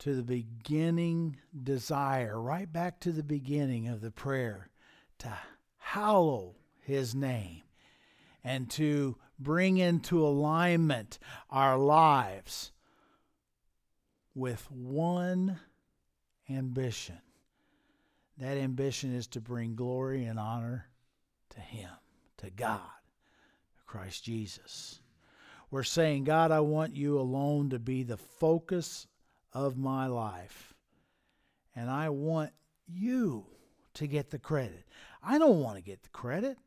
to 0.00 0.14
the 0.14 0.22
beginning 0.22 1.38
desire, 1.62 2.38
right 2.38 2.70
back 2.70 3.00
to 3.00 3.12
the 3.12 3.22
beginning 3.22 3.88
of 3.88 4.00
the 4.00 4.10
prayer, 4.10 4.68
to 5.20 5.32
hallow 5.78 6.56
his 6.80 7.14
name 7.14 7.63
and 8.44 8.70
to 8.70 9.16
bring 9.38 9.78
into 9.78 10.24
alignment 10.24 11.18
our 11.50 11.78
lives 11.78 12.70
with 14.34 14.70
one 14.70 15.58
ambition. 16.50 17.18
That 18.38 18.58
ambition 18.58 19.14
is 19.14 19.26
to 19.28 19.40
bring 19.40 19.74
glory 19.74 20.24
and 20.24 20.38
honor 20.38 20.86
to 21.50 21.60
Him, 21.60 21.90
to 22.38 22.50
God, 22.50 22.80
to 22.80 23.84
Christ 23.86 24.24
Jesus. 24.24 25.00
We're 25.70 25.82
saying, 25.82 26.24
God, 26.24 26.50
I 26.50 26.60
want 26.60 26.94
you 26.94 27.18
alone 27.18 27.70
to 27.70 27.78
be 27.78 28.02
the 28.02 28.16
focus 28.16 29.06
of 29.52 29.78
my 29.78 30.06
life. 30.06 30.74
And 31.74 31.90
I 31.90 32.10
want 32.10 32.50
you 32.86 33.46
to 33.94 34.06
get 34.06 34.30
the 34.30 34.38
credit. 34.38 34.84
I 35.22 35.38
don't 35.38 35.60
want 35.60 35.76
to 35.76 35.82
get 35.82 36.02
the 36.02 36.08
credit. 36.10 36.58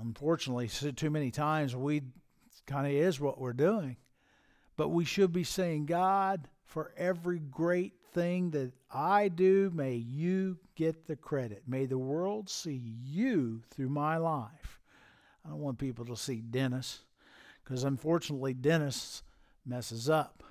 Unfortunately, 0.00 0.68
too 0.68 1.10
many 1.10 1.30
times 1.30 1.74
we 1.74 2.02
kind 2.66 2.86
of 2.86 2.92
is 2.92 3.20
what 3.20 3.40
we're 3.40 3.52
doing. 3.52 3.96
But 4.76 4.90
we 4.90 5.04
should 5.04 5.32
be 5.32 5.44
saying, 5.44 5.86
God, 5.86 6.48
for 6.64 6.92
every 6.96 7.40
great 7.40 7.94
thing 8.12 8.50
that 8.50 8.72
I 8.92 9.28
do, 9.28 9.72
may 9.74 9.94
you 9.94 10.58
get 10.76 11.06
the 11.06 11.16
credit. 11.16 11.62
May 11.66 11.86
the 11.86 11.98
world 11.98 12.48
see 12.48 12.94
you 13.04 13.62
through 13.70 13.88
my 13.88 14.16
life. 14.18 14.80
I 15.44 15.50
don't 15.50 15.60
want 15.60 15.78
people 15.78 16.04
to 16.06 16.16
see 16.16 16.40
Dennis 16.40 17.00
because 17.64 17.84
unfortunately, 17.84 18.54
Dennis 18.54 19.22
messes 19.66 20.08
up. 20.08 20.42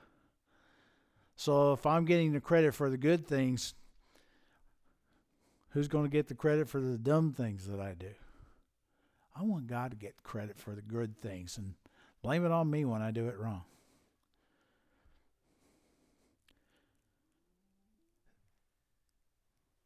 So 1.35 1.73
if 1.73 1.85
I'm 1.85 2.05
getting 2.05 2.33
the 2.33 2.41
credit 2.41 2.73
for 2.73 2.89
the 2.89 2.97
good 2.97 3.27
things, 3.27 3.75
who's 5.69 5.87
going 5.87 6.05
to 6.05 6.11
get 6.11 6.27
the 6.27 6.35
credit 6.35 6.67
for 6.67 6.81
the 6.81 6.97
dumb 6.97 7.31
things 7.31 7.67
that 7.67 7.79
I 7.79 7.93
do? 7.93 8.09
I 9.39 9.43
want 9.43 9.67
God 9.67 9.91
to 9.91 9.97
get 9.97 10.23
credit 10.23 10.57
for 10.57 10.73
the 10.73 10.81
good 10.81 11.15
things 11.21 11.57
and 11.57 11.73
blame 12.23 12.45
it 12.45 12.51
on 12.51 12.69
me 12.69 12.85
when 12.85 13.01
I 13.01 13.11
do 13.11 13.27
it 13.27 13.37
wrong. 13.37 13.63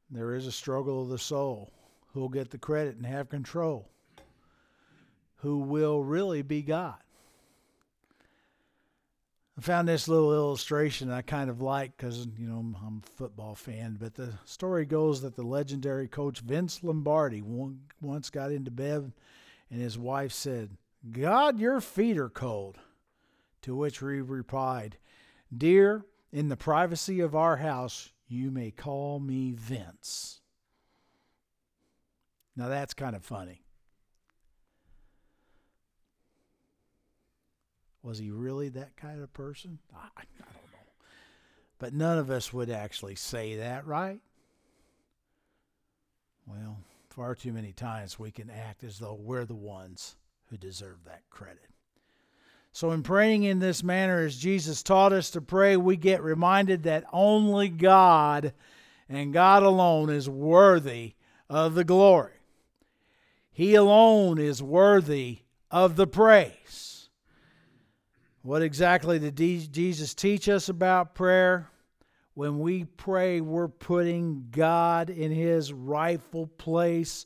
There 0.09 0.35
is 0.35 0.47
a 0.47 0.51
struggle 0.51 1.03
of 1.03 1.09
the 1.09 1.17
soul. 1.17 1.71
Who 2.13 2.21
will 2.21 2.29
get 2.29 2.49
the 2.49 2.57
credit 2.57 2.95
and 2.95 3.05
have 3.05 3.29
control? 3.29 3.89
Who 5.37 5.59
will 5.59 6.03
really 6.03 6.41
be 6.41 6.61
God? 6.61 6.97
I 9.57 9.61
found 9.61 9.87
this 9.87 10.07
little 10.07 10.33
illustration 10.33 11.11
I 11.11 11.21
kind 11.21 11.49
of 11.49 11.61
like 11.61 11.95
because, 11.95 12.27
you 12.37 12.47
know, 12.47 12.57
I'm, 12.57 12.77
I'm, 12.85 13.01
a 13.05 13.09
football 13.17 13.55
fan. 13.55 13.97
But 13.99 14.15
the 14.15 14.33
story 14.45 14.85
goes 14.85 15.21
that 15.21 15.35
the 15.35 15.43
legendary 15.43 16.07
coach 16.07 16.39
Vince 16.39 16.83
Lombardi 16.83 17.41
once 17.41 18.29
got 18.29 18.51
into 18.51 18.71
bed 18.71 19.11
and 19.71 19.81
his 19.81 19.97
wife 19.97 20.33
said, 20.33 20.77
God, 21.09 21.59
your 21.59 21.79
feet 21.81 22.17
are 22.17 22.29
cold. 22.29 22.77
To 23.63 23.75
which 23.75 23.99
he 23.99 24.05
replied, 24.05 24.97
Dear, 25.55 26.05
in 26.31 26.49
the 26.49 26.57
privacy 26.57 27.19
of 27.19 27.35
our 27.35 27.57
house, 27.57 28.11
you 28.27 28.51
may 28.51 28.71
call 28.71 29.19
me 29.19 29.51
Vince. 29.51 30.41
Now 32.55 32.67
that's 32.67 32.93
kind 32.93 33.15
of 33.15 33.23
funny. 33.23 33.63
Was 38.03 38.17
he 38.17 38.31
really 38.31 38.69
that 38.69 38.97
kind 38.97 39.21
of 39.21 39.31
person? 39.31 39.79
I, 39.93 40.07
I 40.17 40.23
don't 40.37 40.47
know. 40.47 40.61
But 41.77 41.93
none 41.93 42.17
of 42.17 42.29
us 42.29 42.51
would 42.51 42.69
actually 42.69 43.15
say 43.15 43.57
that, 43.57 43.85
right? 43.85 44.19
Well, 46.45 46.77
far 47.11 47.35
too 47.35 47.51
many 47.51 47.73
times 47.73 48.17
we 48.17 48.31
can 48.31 48.49
act 48.49 48.83
as 48.83 48.97
though 48.97 49.13
we're 49.13 49.45
the 49.45 49.53
ones 49.53 50.15
who 50.49 50.57
deserve 50.57 51.03
that 51.05 51.21
credit. 51.29 51.67
So, 52.71 52.91
in 52.91 53.03
praying 53.03 53.43
in 53.43 53.59
this 53.59 53.83
manner, 53.83 54.19
as 54.19 54.37
Jesus 54.37 54.81
taught 54.81 55.11
us 55.11 55.29
to 55.31 55.41
pray, 55.41 55.75
we 55.75 55.97
get 55.97 56.23
reminded 56.23 56.83
that 56.83 57.03
only 57.11 57.67
God 57.67 58.53
and 59.09 59.33
God 59.33 59.61
alone 59.61 60.09
is 60.09 60.29
worthy 60.29 61.15
of 61.49 61.75
the 61.75 61.83
glory. 61.83 62.31
He 63.51 63.75
alone 63.75 64.37
is 64.37 64.63
worthy 64.63 65.39
of 65.69 65.97
the 65.97 66.07
praise. 66.07 67.09
What 68.41 68.61
exactly 68.61 69.19
did 69.19 69.35
Jesus 69.35 70.13
teach 70.13 70.47
us 70.47 70.69
about 70.69 71.13
prayer? 71.13 71.70
When 72.33 72.59
we 72.59 72.85
pray, 72.85 73.41
we're 73.41 73.67
putting 73.67 74.47
God 74.51 75.09
in 75.09 75.31
his 75.31 75.73
rightful 75.73 76.47
place 76.47 77.25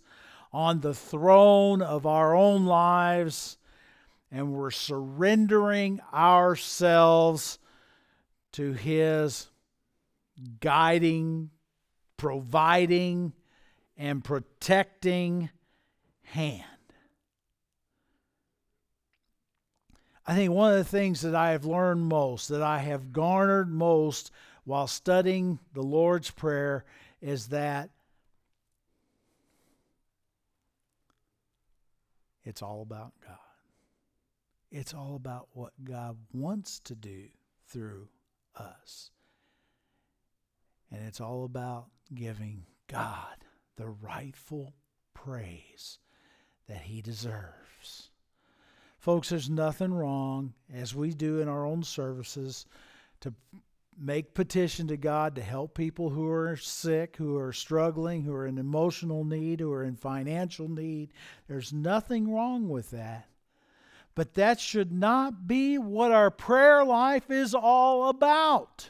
on 0.51 0.81
the 0.81 0.93
throne 0.93 1.81
of 1.81 2.05
our 2.05 2.35
own 2.35 2.65
lives 2.65 3.57
and 4.35 4.51
we're 4.51 4.71
surrendering 4.71 6.01
ourselves 6.13 7.57
to 8.51 8.73
His 8.73 9.47
guiding, 10.59 11.51
providing, 12.17 13.31
and 13.95 14.23
protecting 14.23 15.49
hand. 16.23 16.63
I 20.27 20.35
think 20.35 20.51
one 20.51 20.71
of 20.71 20.77
the 20.79 20.83
things 20.83 21.21
that 21.21 21.35
I 21.35 21.51
have 21.51 21.63
learned 21.63 22.01
most, 22.01 22.49
that 22.49 22.61
I 22.63 22.79
have 22.79 23.13
garnered 23.13 23.69
most 23.69 24.31
while 24.65 24.87
studying 24.87 25.59
the 25.73 25.81
Lord's 25.81 26.31
Prayer, 26.31 26.83
is 27.21 27.47
that 27.47 27.89
it's 32.43 32.61
all 32.61 32.81
about 32.81 33.13
God. 33.25 33.37
It's 34.71 34.93
all 34.93 35.15
about 35.15 35.47
what 35.53 35.71
God 35.83 36.17
wants 36.33 36.79
to 36.81 36.95
do 36.95 37.27
through 37.67 38.09
us. 38.55 39.11
And 40.91 41.07
it's 41.07 41.21
all 41.21 41.45
about 41.45 41.85
giving 42.13 42.65
God 42.87 43.37
the 43.77 43.87
rightful 43.87 44.73
praise 45.13 45.99
that 46.67 46.81
He 46.81 47.01
deserves. 47.01 48.09
Folks, 48.97 49.29
there's 49.29 49.49
nothing 49.49 49.93
wrong, 49.93 50.53
as 50.73 50.95
we 50.95 51.13
do 51.13 51.39
in 51.39 51.47
our 51.47 51.65
own 51.65 51.83
services, 51.83 52.65
to 53.21 53.33
make 53.99 54.33
petition 54.33 54.87
to 54.87 54.97
God 54.97 55.35
to 55.35 55.41
help 55.41 55.73
people 55.75 56.09
who 56.09 56.29
are 56.29 56.57
sick, 56.57 57.15
who 57.17 57.37
are 57.37 57.53
struggling, 57.53 58.23
who 58.23 58.33
are 58.33 58.45
in 58.45 58.57
emotional 58.57 59.23
need, 59.23 59.59
who 59.59 59.71
are 59.71 59.83
in 59.83 59.95
financial 59.95 60.69
need. 60.69 61.13
There's 61.47 61.71
nothing 61.71 62.33
wrong 62.33 62.67
with 62.69 62.91
that. 62.91 63.27
But 64.15 64.33
that 64.35 64.59
should 64.59 64.91
not 64.91 65.47
be 65.47 65.77
what 65.77 66.11
our 66.11 66.31
prayer 66.31 66.83
life 66.83 67.29
is 67.29 67.53
all 67.53 68.09
about. 68.09 68.89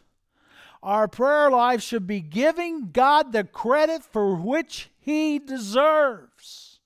Our 0.84 1.08
prayer 1.08 1.50
life 1.50 1.82
should 1.82 2.06
be 2.06 2.22
giving 2.22 2.92
God 2.92 3.32
the 3.32 3.44
credit 3.44 4.04
for 4.04 4.36
which 4.36 4.92
He 5.00 5.40
deserves. 5.40 6.80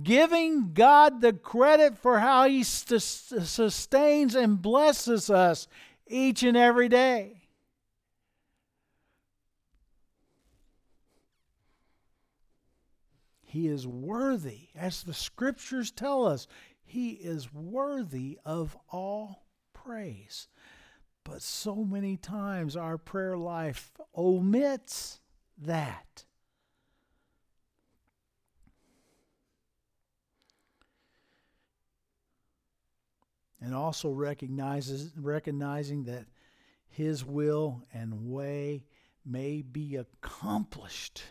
Giving 0.00 0.74
God 0.74 1.22
the 1.22 1.32
credit 1.32 1.96
for 1.96 2.18
how 2.18 2.46
He 2.46 2.62
sustains 2.62 4.34
and 4.34 4.60
blesses 4.60 5.30
us 5.30 5.66
each 6.08 6.42
and 6.42 6.56
every 6.56 6.88
day. 6.88 7.42
He 13.48 13.66
is 13.66 13.86
worthy, 13.86 14.68
as 14.76 15.02
the 15.02 15.14
scriptures 15.14 15.90
tell 15.90 16.26
us, 16.26 16.46
He 16.84 17.12
is 17.12 17.52
worthy 17.52 18.38
of 18.44 18.76
all 18.90 19.46
praise. 19.72 20.48
But 21.24 21.40
so 21.40 21.76
many 21.76 22.18
times 22.18 22.76
our 22.76 22.98
prayer 22.98 23.38
life 23.38 23.92
omits 24.14 25.20
that. 25.56 26.24
And 33.60 33.74
also 33.74 34.10
recognizes 34.10 35.10
recognizing 35.16 36.04
that 36.04 36.26
his 36.88 37.24
will 37.24 37.82
and 37.92 38.30
way 38.30 38.84
may 39.24 39.62
be 39.62 39.96
accomplished 39.96 41.22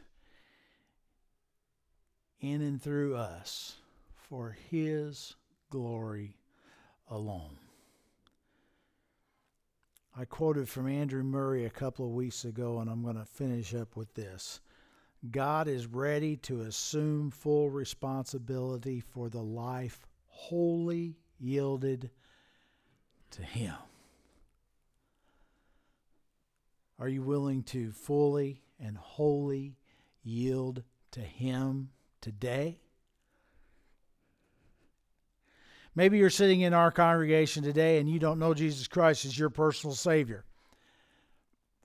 in 2.40 2.62
and 2.62 2.82
through 2.82 3.16
us 3.16 3.78
for 4.14 4.58
his 4.70 5.36
glory 5.70 6.38
alone. 7.10 7.58
I 10.16 10.26
quoted 10.26 10.68
from 10.68 10.88
Andrew 10.88 11.24
Murray 11.24 11.66
a 11.66 11.70
couple 11.70 12.06
of 12.06 12.12
weeks 12.12 12.44
ago, 12.44 12.80
and 12.80 12.90
I'm 12.90 13.04
going 13.04 13.18
to 13.18 13.26
finish 13.26 13.76
up 13.76 13.96
with 13.96 14.14
this. 14.16 14.62
God 15.32 15.68
is 15.68 15.88
ready 15.88 16.38
to 16.38 16.62
assume 16.62 17.32
full 17.32 17.70
responsibility 17.70 19.00
for 19.00 19.30
the 19.30 19.42
life 19.42 20.08
wholly 20.26 21.18
yielded 21.40 22.10
to 23.32 23.42
Him. 23.42 23.76
Are 27.00 27.08
you 27.08 27.22
willing 27.22 27.64
to 27.64 27.92
fully 27.92 28.62
and 28.80 28.98
wholly 28.98 29.78
yield 30.24 30.84
to 31.12 31.22
Him 31.22 31.90
today? 32.22 32.80
Maybe 35.96 36.20
you're 36.20 36.30
sitting 36.30 36.62
in 36.62 36.74
our 36.74 36.92
congregation 36.92 37.64
today 37.64 37.98
and 37.98 38.08
you 38.08 38.20
don't 38.20 38.40
know 38.40 38.54
Jesus 38.54 38.88
Christ 38.88 39.26
as 39.26 39.38
your 39.38 39.50
personal 39.50 39.96
Savior. 39.96 40.46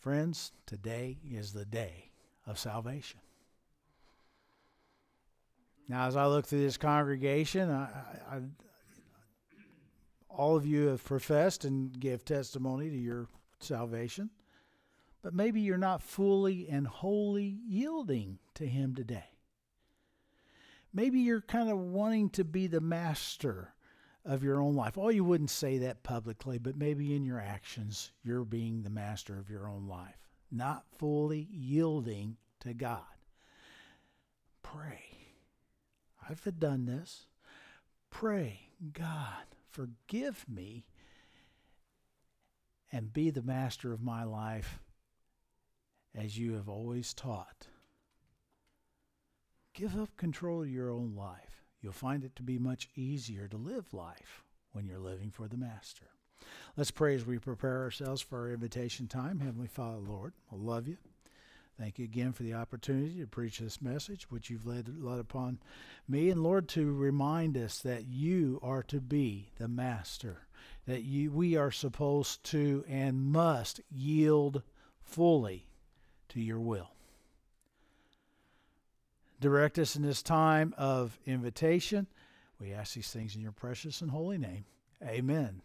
Friends, 0.01 0.53
today 0.67 1.19
is 1.31 1.53
the 1.53 1.65
day 1.65 2.11
of 2.47 2.59
salvation. 2.59 3.21
Now, 5.89 6.07
as 6.07 6.17
I 6.17 6.27
look 6.27 6.47
through 6.47 6.61
this 6.61 6.77
congregation, 6.77 7.71
I, 7.71 8.41
all 10.37 10.57
of 10.57 10.67
you 10.67 10.89
have 10.89 11.05
professed 11.05 11.65
and 11.65 11.99
give 11.99 12.25
testimony 12.25 12.91
to 12.91 12.97
your 12.97 13.29
salvation, 13.61 14.31
but 15.23 15.35
maybe 15.35 15.61
you're 15.61 15.79
not 15.79 16.03
fully 16.03 16.69
and 16.69 16.87
wholly 16.87 17.59
yielding 17.67 18.39
to 18.55 18.67
Him 18.67 18.95
today. 18.95 19.25
Maybe 20.93 21.21
you're 21.21 21.41
kind 21.41 21.71
of 21.71 21.79
wanting 21.79 22.31
to 22.31 22.45
be 22.45 22.67
the 22.67 22.81
master 22.81 23.75
of 24.25 24.45
your 24.45 24.61
own 24.61 24.75
life. 24.75 24.99
Oh, 24.99 25.09
you 25.09 25.25
wouldn't 25.25 25.51
say 25.51 25.79
that 25.79 26.03
publicly, 26.03 26.59
but 26.59 26.77
maybe 26.77 27.15
in 27.15 27.25
your 27.25 27.41
actions, 27.41 28.13
you're 28.23 28.45
being 28.45 28.83
the 28.83 28.91
master 28.91 29.39
of 29.39 29.51
your 29.51 29.69
own 29.69 29.87
life, 29.87 30.29
not 30.51 30.85
fully 30.99 31.49
yielding 31.51 32.37
to 32.61 32.75
God. 32.75 33.01
Pray. 34.63 35.03
I've 36.29 36.59
done 36.59 36.85
this. 36.85 37.27
Pray, 38.11 38.69
God, 38.93 39.45
forgive 39.73 40.45
me 40.49 40.85
and 42.93 43.13
be 43.13 43.31
the 43.31 43.43
master 43.43 43.93
of 43.93 44.03
my 44.03 44.23
life 44.25 44.79
as 46.15 46.39
you 46.39 46.55
have 46.55 46.69
always 46.69 47.15
taught. 47.15 47.67
Give 49.75 49.99
up 49.99 50.17
control 50.17 50.63
of 50.63 50.69
your 50.69 50.91
own 50.91 51.15
life 51.17 51.63
You'll 51.83 51.93
find 51.93 52.25
it 52.25 52.37
to 52.37 52.43
be 52.45 52.59
much 52.59 52.89
easier 52.95 53.49
to 53.49 53.57
live 53.57 53.93
life 53.93 54.45
when 54.71 54.87
you're 54.87 55.01
living 55.01 55.31
for 55.31 55.49
the 55.49 55.57
Master. 55.57 56.07
Let's 56.77 56.93
pray 56.93 57.17
as 57.17 57.27
we 57.27 57.39
prepare 57.39 57.83
ourselves 57.83 58.23
for 58.23 58.39
our 58.39 58.53
invitation 58.53 59.09
time. 59.09 59.41
Heavenly 59.41 59.67
Father, 59.67 59.99
Lord, 59.99 60.33
I 60.51 60.57
love 60.57 60.87
you. 60.87 60.97
Thank 61.79 61.99
you 61.99 62.05
again 62.05 62.33
for 62.33 62.43
the 62.43 62.55
opportunity 62.55 63.21
to 63.21 63.27
preach 63.27 63.59
this 63.59 63.81
message, 63.81 64.31
which 64.31 64.51
you've 64.51 64.67
led, 64.67 65.03
led 65.03 65.19
upon 65.19 65.59
me. 66.09 66.31
And 66.31 66.43
Lord, 66.43 66.69
to 66.71 66.93
remind 66.93 67.57
us 67.57 67.79
that 67.81 68.07
you 68.07 68.61
are 68.63 68.83
to 68.85 69.01
be 69.01 69.51
the 69.59 69.69
master, 69.69 70.47
that 70.87 71.03
you, 71.03 71.31
we 71.31 71.57
are 71.57 71.71
supposed 71.71 72.45
to 72.45 72.85
and 72.89 73.33
must 73.33 73.81
yield 73.91 74.63
fully 75.03 75.67
to 76.29 76.41
your 76.41 76.61
will. 76.61 76.91
Direct 79.41 79.79
us 79.79 79.97
in 79.97 80.03
this 80.03 80.23
time 80.23 80.73
of 80.79 81.19
invitation. 81.27 82.07
We 82.61 82.73
ask 82.73 82.95
these 82.95 83.11
things 83.11 83.35
in 83.35 83.43
your 83.43 83.53
precious 83.53 84.01
and 84.01 84.11
holy 84.11 84.39
name. 84.39 84.65
Amen. 85.05 85.61